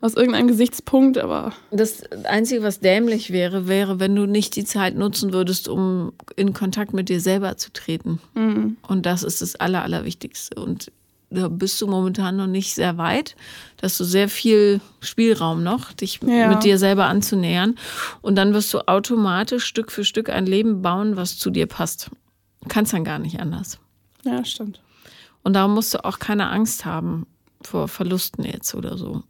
[0.00, 1.52] aus irgendeinem Gesichtspunkt, aber.
[1.70, 6.52] Das Einzige, was dämlich wäre, wäre, wenn du nicht die Zeit nutzen würdest, um in
[6.52, 8.20] Kontakt mit dir selber zu treten.
[8.34, 8.76] Mhm.
[8.86, 10.60] Und das ist das Aller, Allerwichtigste.
[10.60, 10.90] Und
[11.28, 13.36] da bist du momentan noch nicht sehr weit.
[13.76, 16.48] Da hast du sehr viel Spielraum noch, dich ja.
[16.48, 17.76] mit dir selber anzunähern.
[18.22, 22.10] Und dann wirst du automatisch Stück für Stück ein Leben bauen, was zu dir passt.
[22.62, 23.78] Du kannst dann gar nicht anders.
[24.24, 24.80] Ja, stimmt.
[25.42, 27.26] Und darum musst du auch keine Angst haben
[27.62, 29.22] vor Verlusten jetzt oder so.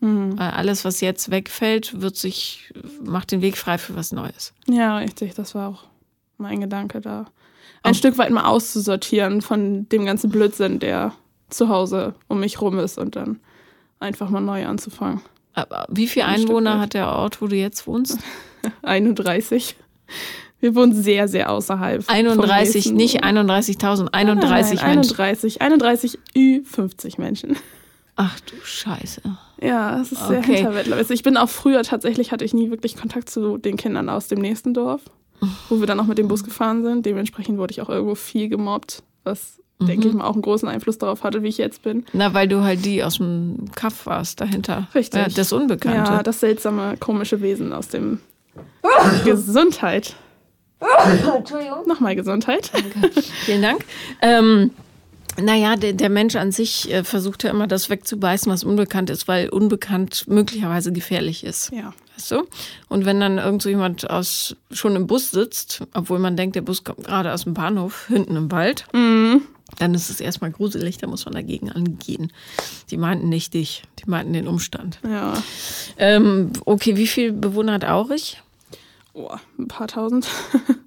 [0.00, 0.38] Mhm.
[0.38, 2.72] Weil alles, was jetzt wegfällt, wird sich,
[3.02, 4.52] macht den Weg frei für was Neues.
[4.68, 5.34] Ja, richtig.
[5.34, 5.84] Das war auch
[6.38, 7.26] mein Gedanke da.
[7.82, 7.96] Ein auch.
[7.96, 11.12] Stück weit mal auszusortieren von dem ganzen Blödsinn, der
[11.50, 13.40] zu Hause um mich rum ist und dann
[14.00, 15.20] einfach mal neu anzufangen.
[15.54, 18.18] Aber wie viele Einwohner hat der Ort, wo du jetzt wohnst?
[18.82, 19.76] 31.
[20.60, 22.08] Wir wohnen sehr, sehr außerhalb.
[22.08, 25.20] 31, nicht 31.000, 31 nein, Menschen.
[25.20, 27.56] 31, 31 Ü50 Menschen.
[28.16, 29.22] Ach du Scheiße.
[29.60, 30.56] Ja, es ist sehr Okay.
[30.56, 31.00] hinterwäldlerisch.
[31.02, 34.28] Also Ich bin auch früher tatsächlich, hatte ich nie wirklich Kontakt zu den Kindern aus
[34.28, 35.00] dem nächsten Dorf,
[35.68, 37.06] wo wir dann auch mit dem Bus gefahren sind.
[37.06, 40.98] Dementsprechend wurde ich auch irgendwo viel gemobbt, was, denke ich mal, auch einen großen Einfluss
[40.98, 42.04] darauf hatte, wie ich jetzt bin.
[42.12, 44.86] Na, weil du halt die aus dem Kaff warst dahinter.
[44.94, 45.20] Richtig.
[45.20, 46.12] Ja, das Unbekannte.
[46.12, 48.20] Ja, das seltsame, komische Wesen aus dem
[49.24, 50.14] Gesundheit.
[51.36, 51.86] Entschuldigung.
[51.86, 52.70] Nochmal Gesundheit.
[53.46, 53.84] Vielen Dank.
[54.20, 54.70] Ähm,
[55.40, 59.28] naja, der, der Mensch an sich äh, versucht ja immer das wegzubeißen, was unbekannt ist,
[59.28, 61.70] weil unbekannt möglicherweise gefährlich ist.
[61.72, 61.92] Ja.
[62.16, 62.46] Weißt du?
[62.88, 66.62] Und wenn dann irgend so jemand aus, schon im Bus sitzt, obwohl man denkt, der
[66.62, 71.08] Bus kommt gerade aus dem Bahnhof, hinten im Wald, dann ist es erstmal gruselig, da
[71.08, 72.32] muss man dagegen angehen.
[72.90, 75.00] Die meinten nicht dich, die meinten den Umstand.
[75.02, 75.34] Ja.
[75.96, 78.40] Ähm, okay, wie viele Bewohner hat Aurich?
[79.12, 80.28] Oh, ein paar tausend.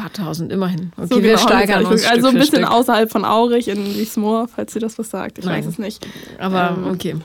[0.00, 0.92] Ein paar tausend, immerhin.
[0.96, 2.06] Okay, So wir genau steigern habe ich uns.
[2.06, 5.38] Also ein bisschen außerhalb von Aurich in Wiesmoor, falls ihr das was sagt.
[5.38, 5.58] Ich Nein.
[5.58, 6.06] weiß es nicht.
[6.38, 7.16] Aber Ähm, okay.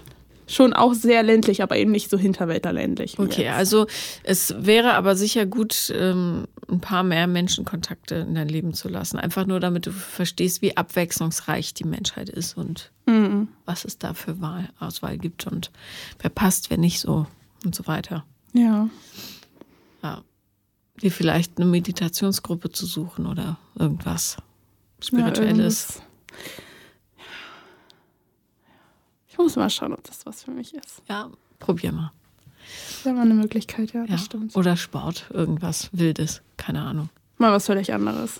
[0.47, 3.17] Schon auch sehr ländlich, aber eben nicht so hinterwäldlerländlich.
[3.17, 3.55] wie Okay, jetzt.
[3.55, 3.87] also
[4.23, 9.17] es wäre aber sicher gut, ähm, ein paar mehr Menschenkontakte in dein Leben zu lassen.
[9.17, 13.47] Einfach nur, damit du verstehst, wie abwechslungsreich die Menschheit ist und Mhm.
[13.65, 15.71] was es da für Wahl, Auswahl gibt und
[16.19, 17.25] wer passt, wer nicht so
[17.63, 18.23] und so weiter.
[18.53, 18.87] Ja.
[20.03, 20.21] Ja.
[21.01, 24.43] Dir vielleicht eine Meditationsgruppe zu suchen oder irgendwas Ja,
[25.07, 25.97] Spirituelles.
[25.97, 26.01] irgendwas.
[29.27, 31.01] ich muss mal schauen, ob das was für mich ist.
[31.09, 31.29] Ja,
[31.59, 32.11] probier mal.
[33.03, 34.07] Wäre mal eine Möglichkeit, ja, Ja.
[34.07, 34.55] das stimmt.
[34.55, 37.09] Oder Sport, irgendwas Wildes, keine Ahnung.
[37.37, 38.39] Mal was völlig anderes.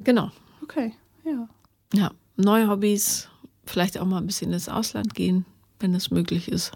[0.00, 0.30] Genau.
[0.62, 0.92] Okay,
[1.24, 1.48] ja.
[1.94, 3.28] Ja, neue Hobbys,
[3.64, 5.44] vielleicht auch mal ein bisschen ins Ausland gehen,
[5.80, 6.72] wenn es möglich ist.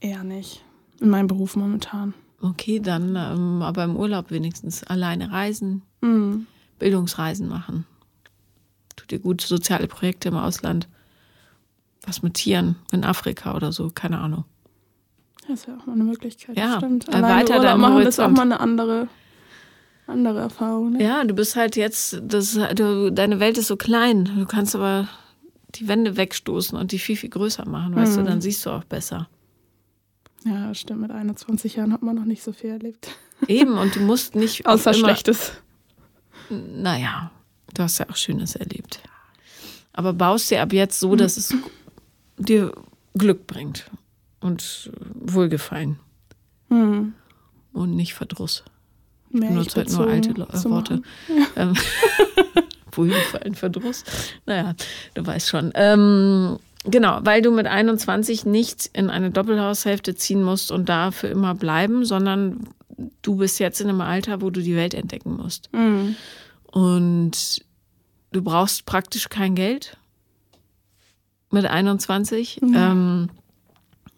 [0.00, 0.64] Eher nicht.
[1.00, 2.14] In meinem Beruf momentan.
[2.42, 6.46] Okay, dann ähm, aber im Urlaub wenigstens alleine reisen, Mhm.
[6.80, 7.86] Bildungsreisen machen.
[8.96, 10.88] Tut dir gut, soziale Projekte im Ausland.
[12.04, 14.44] Was mit Tieren in Afrika oder so, keine Ahnung.
[15.46, 16.56] Das wäre auch mal eine Möglichkeit.
[16.56, 17.06] Ja, stimmt.
[17.08, 18.36] erweiter Alleine Urlaub deinen machen ist auch Horizont.
[18.36, 19.08] mal eine andere,
[20.08, 20.92] andere Erfahrung.
[20.94, 21.02] Ne?
[21.04, 24.24] Ja, du bist halt jetzt, das, du, deine Welt ist so klein.
[24.36, 25.08] Du kannst aber
[25.76, 28.84] die Wände wegstoßen und die viel, viel größer machen, weißt du, dann siehst du auch
[28.84, 29.28] besser.
[30.44, 31.00] Ja, stimmt.
[31.02, 33.10] Mit 21 Jahren hat man noch nicht so viel erlebt.
[33.48, 35.52] Eben, und du musst nicht Außer immer, Schlechtes.
[36.50, 37.30] Naja,
[37.74, 39.00] du hast ja auch Schönes erlebt.
[39.92, 41.54] Aber baust dir ab jetzt so, dass es
[42.38, 42.72] dir
[43.14, 43.90] Glück bringt
[44.40, 45.98] und Wohlgefallen
[46.70, 47.12] Hm.
[47.72, 48.64] und nicht Verdruss.
[49.30, 50.94] Mehr benutze ich halt nur alte Lo- äh, Worte.
[50.96, 51.06] machen.
[51.56, 51.74] Ähm,
[52.92, 54.04] Wohlgefallen, Verdruss.
[54.46, 54.74] Naja,
[55.14, 55.70] du weißt schon.
[55.74, 61.28] Ähm, genau, weil du mit 21 nicht in eine Doppelhaushälfte ziehen musst und da für
[61.28, 62.68] immer bleiben, sondern
[63.22, 65.70] du bist jetzt in einem Alter, wo du die Welt entdecken musst.
[65.72, 66.16] Hm.
[66.70, 67.64] Und
[68.32, 69.96] du brauchst praktisch kein Geld
[71.50, 72.60] mit 21.
[72.62, 73.28] Ähm,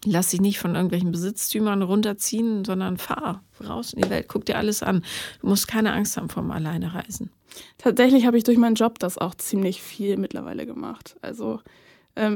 [0.05, 4.57] lass dich nicht von irgendwelchen Besitztümern runterziehen, sondern fahr raus in die Welt, guck dir
[4.57, 5.03] alles an.
[5.41, 7.29] Du musst keine Angst haben vom Alleinereisen.
[7.77, 11.15] Tatsächlich habe ich durch meinen Job das auch ziemlich viel mittlerweile gemacht.
[11.21, 11.61] Also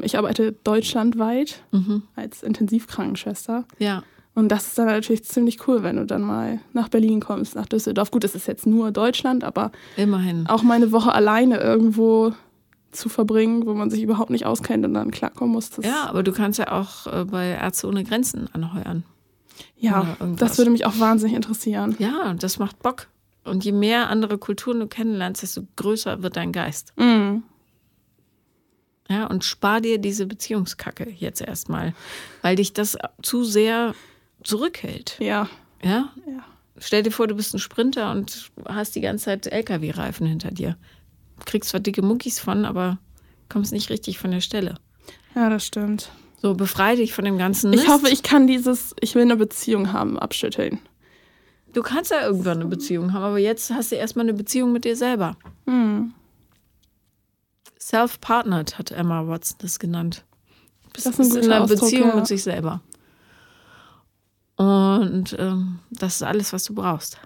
[0.03, 2.03] ich arbeite deutschlandweit Mhm.
[2.15, 3.65] als Intensivkrankenschwester.
[3.77, 4.03] Ja,
[4.35, 7.65] Und das ist dann natürlich ziemlich cool, wenn du dann mal nach Berlin kommst, nach
[7.65, 8.11] Düsseldorf.
[8.11, 10.47] Gut, es ist jetzt nur Deutschland, aber immerhin.
[10.47, 12.33] auch mal eine Woche alleine irgendwo
[12.91, 15.71] zu verbringen, wo man sich überhaupt nicht auskennt und dann klarkommen muss.
[15.83, 19.03] Ja, aber du kannst ja auch äh, bei Ärzte ohne Grenzen anheuern.
[19.77, 21.95] ja das würde mich auch wahnsinnig interessieren.
[21.99, 23.07] Ja, und das macht Bock.
[23.43, 26.93] Und je mehr andere Kulturen du kennenlernst, desto größer wird dein Geist.
[26.97, 27.43] Mhm.
[29.09, 31.93] Ja, und spar dir diese Beziehungskacke jetzt erstmal,
[32.41, 33.95] weil dich das zu sehr
[34.43, 35.17] zurückhält.
[35.19, 35.49] Ja,
[35.83, 36.13] Ja?
[36.27, 36.43] ja.
[36.77, 40.77] Stell dir vor, du bist ein Sprinter und hast die ganze Zeit LKW-Reifen hinter dir.
[41.45, 42.99] Kriegst zwar dicke Muckis von, aber
[43.49, 44.75] kommst nicht richtig von der Stelle.
[45.35, 46.09] Ja, das stimmt.
[46.41, 47.83] So, befrei dich von dem ganzen Mist.
[47.83, 50.79] Ich hoffe, ich kann dieses Ich will eine Beziehung haben abschütteln.
[51.73, 54.85] Du kannst ja irgendwann eine Beziehung haben, aber jetzt hast du erstmal eine Beziehung mit
[54.85, 55.35] dir selber.
[55.67, 56.13] Hm.
[57.89, 60.23] Self-partnered hat Emma Watson das genannt.
[60.93, 62.15] Bist Das ist ein in einer Ausdruck, Beziehung ja.
[62.15, 62.81] mit sich selber.
[64.57, 67.17] Und ähm, das ist alles, was du brauchst.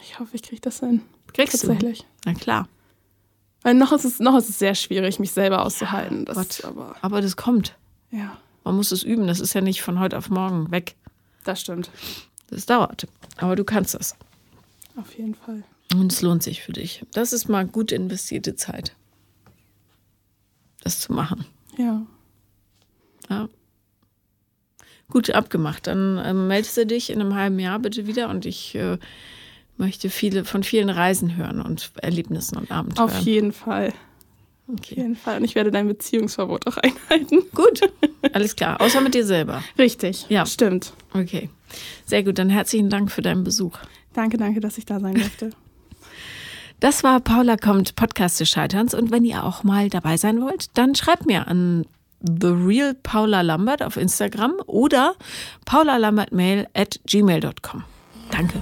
[0.00, 1.02] Ich hoffe, ich kriege das hin.
[1.32, 2.00] Kriegst Tatsächlich.
[2.00, 2.06] du.
[2.26, 2.68] Na klar.
[3.62, 6.24] Weil noch ist, es, noch ist es sehr schwierig, mich selber auszuhalten.
[6.26, 6.64] das, Gott.
[6.64, 7.76] aber Aber das kommt.
[8.10, 9.26] ja, Man muss es üben.
[9.26, 10.96] Das ist ja nicht von heute auf morgen weg.
[11.44, 11.90] das stimmt.
[12.48, 13.06] Das dauert.
[13.38, 14.16] Aber du kannst das.
[14.96, 15.64] Auf jeden Fall.
[15.92, 17.04] Und es lohnt sich für dich.
[17.12, 18.94] Das ist mal gut investierte Zeit.
[20.82, 21.46] Das zu machen.
[21.76, 22.06] Ja.
[23.28, 23.48] Ja.
[25.08, 25.86] Gut, abgemacht.
[25.86, 28.98] Dann ähm, meldest du dich in einem halben Jahr bitte wieder und ich äh,
[29.76, 33.08] möchte viele von vielen Reisen hören und Erlebnissen und Abenteuern.
[33.08, 33.92] Auf jeden Fall.
[34.66, 34.94] Okay.
[34.94, 35.38] Auf jeden Fall.
[35.38, 37.42] Und ich werde dein Beziehungsverbot auch einhalten.
[37.54, 37.80] Gut,
[38.32, 38.80] alles klar.
[38.80, 39.62] Außer mit dir selber.
[39.78, 40.26] Richtig.
[40.28, 40.46] Ja.
[40.46, 40.94] Stimmt.
[41.12, 41.50] Okay.
[42.06, 43.78] Sehr gut, dann herzlichen Dank für deinen Besuch.
[44.14, 45.50] Danke, danke, dass ich da sein durfte.
[46.84, 50.76] Das war Paula kommt Podcast des Scheiterns und wenn ihr auch mal dabei sein wollt,
[50.76, 51.86] dann schreibt mir an
[52.20, 55.14] The Real Paula Lambert auf Instagram oder
[55.64, 57.84] paulalambertmail at gmail.com.
[58.30, 58.60] Danke.